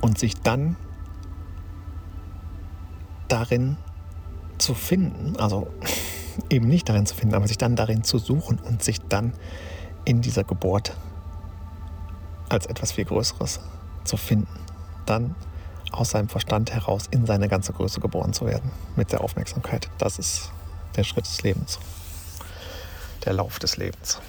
und 0.02 0.18
sich 0.18 0.36
dann 0.42 0.76
darin 3.28 3.78
zu 4.58 4.74
finden, 4.74 5.36
also 5.38 5.68
eben 6.50 6.68
nicht 6.68 6.88
darin 6.90 7.06
zu 7.06 7.16
finden, 7.16 7.36
aber 7.36 7.48
sich 7.48 7.58
dann 7.58 7.76
darin 7.76 8.04
zu 8.04 8.18
suchen 8.18 8.60
und 8.60 8.84
sich 8.84 9.00
dann 9.02 9.34
in 10.06 10.22
dieser 10.22 10.44
Geburt 10.44 10.96
als 12.50 12.66
etwas 12.66 12.94
viel 12.94 13.06
Größeres 13.06 13.60
zu 14.04 14.18
finden. 14.18 14.48
Dann 15.06 15.36
aus 15.92 16.12
seinem 16.12 16.30
Verstand 16.30 16.72
heraus 16.74 17.06
in 17.12 17.26
seine 17.26 17.48
ganze 17.48 17.74
Größe 17.74 18.00
geboren 18.00 18.34
zu 18.34 18.46
werden 18.46 18.72
mit 18.96 19.12
der 19.12 19.22
Aufmerksamkeit. 19.22 19.90
Das 19.98 20.20
ist 20.20 20.52
der 20.96 21.04
Schritt 21.04 21.26
des 21.26 21.44
Lebens, 21.44 21.80
der 23.26 23.34
Lauf 23.34 23.60
des 23.60 23.78
Lebens. 23.78 24.20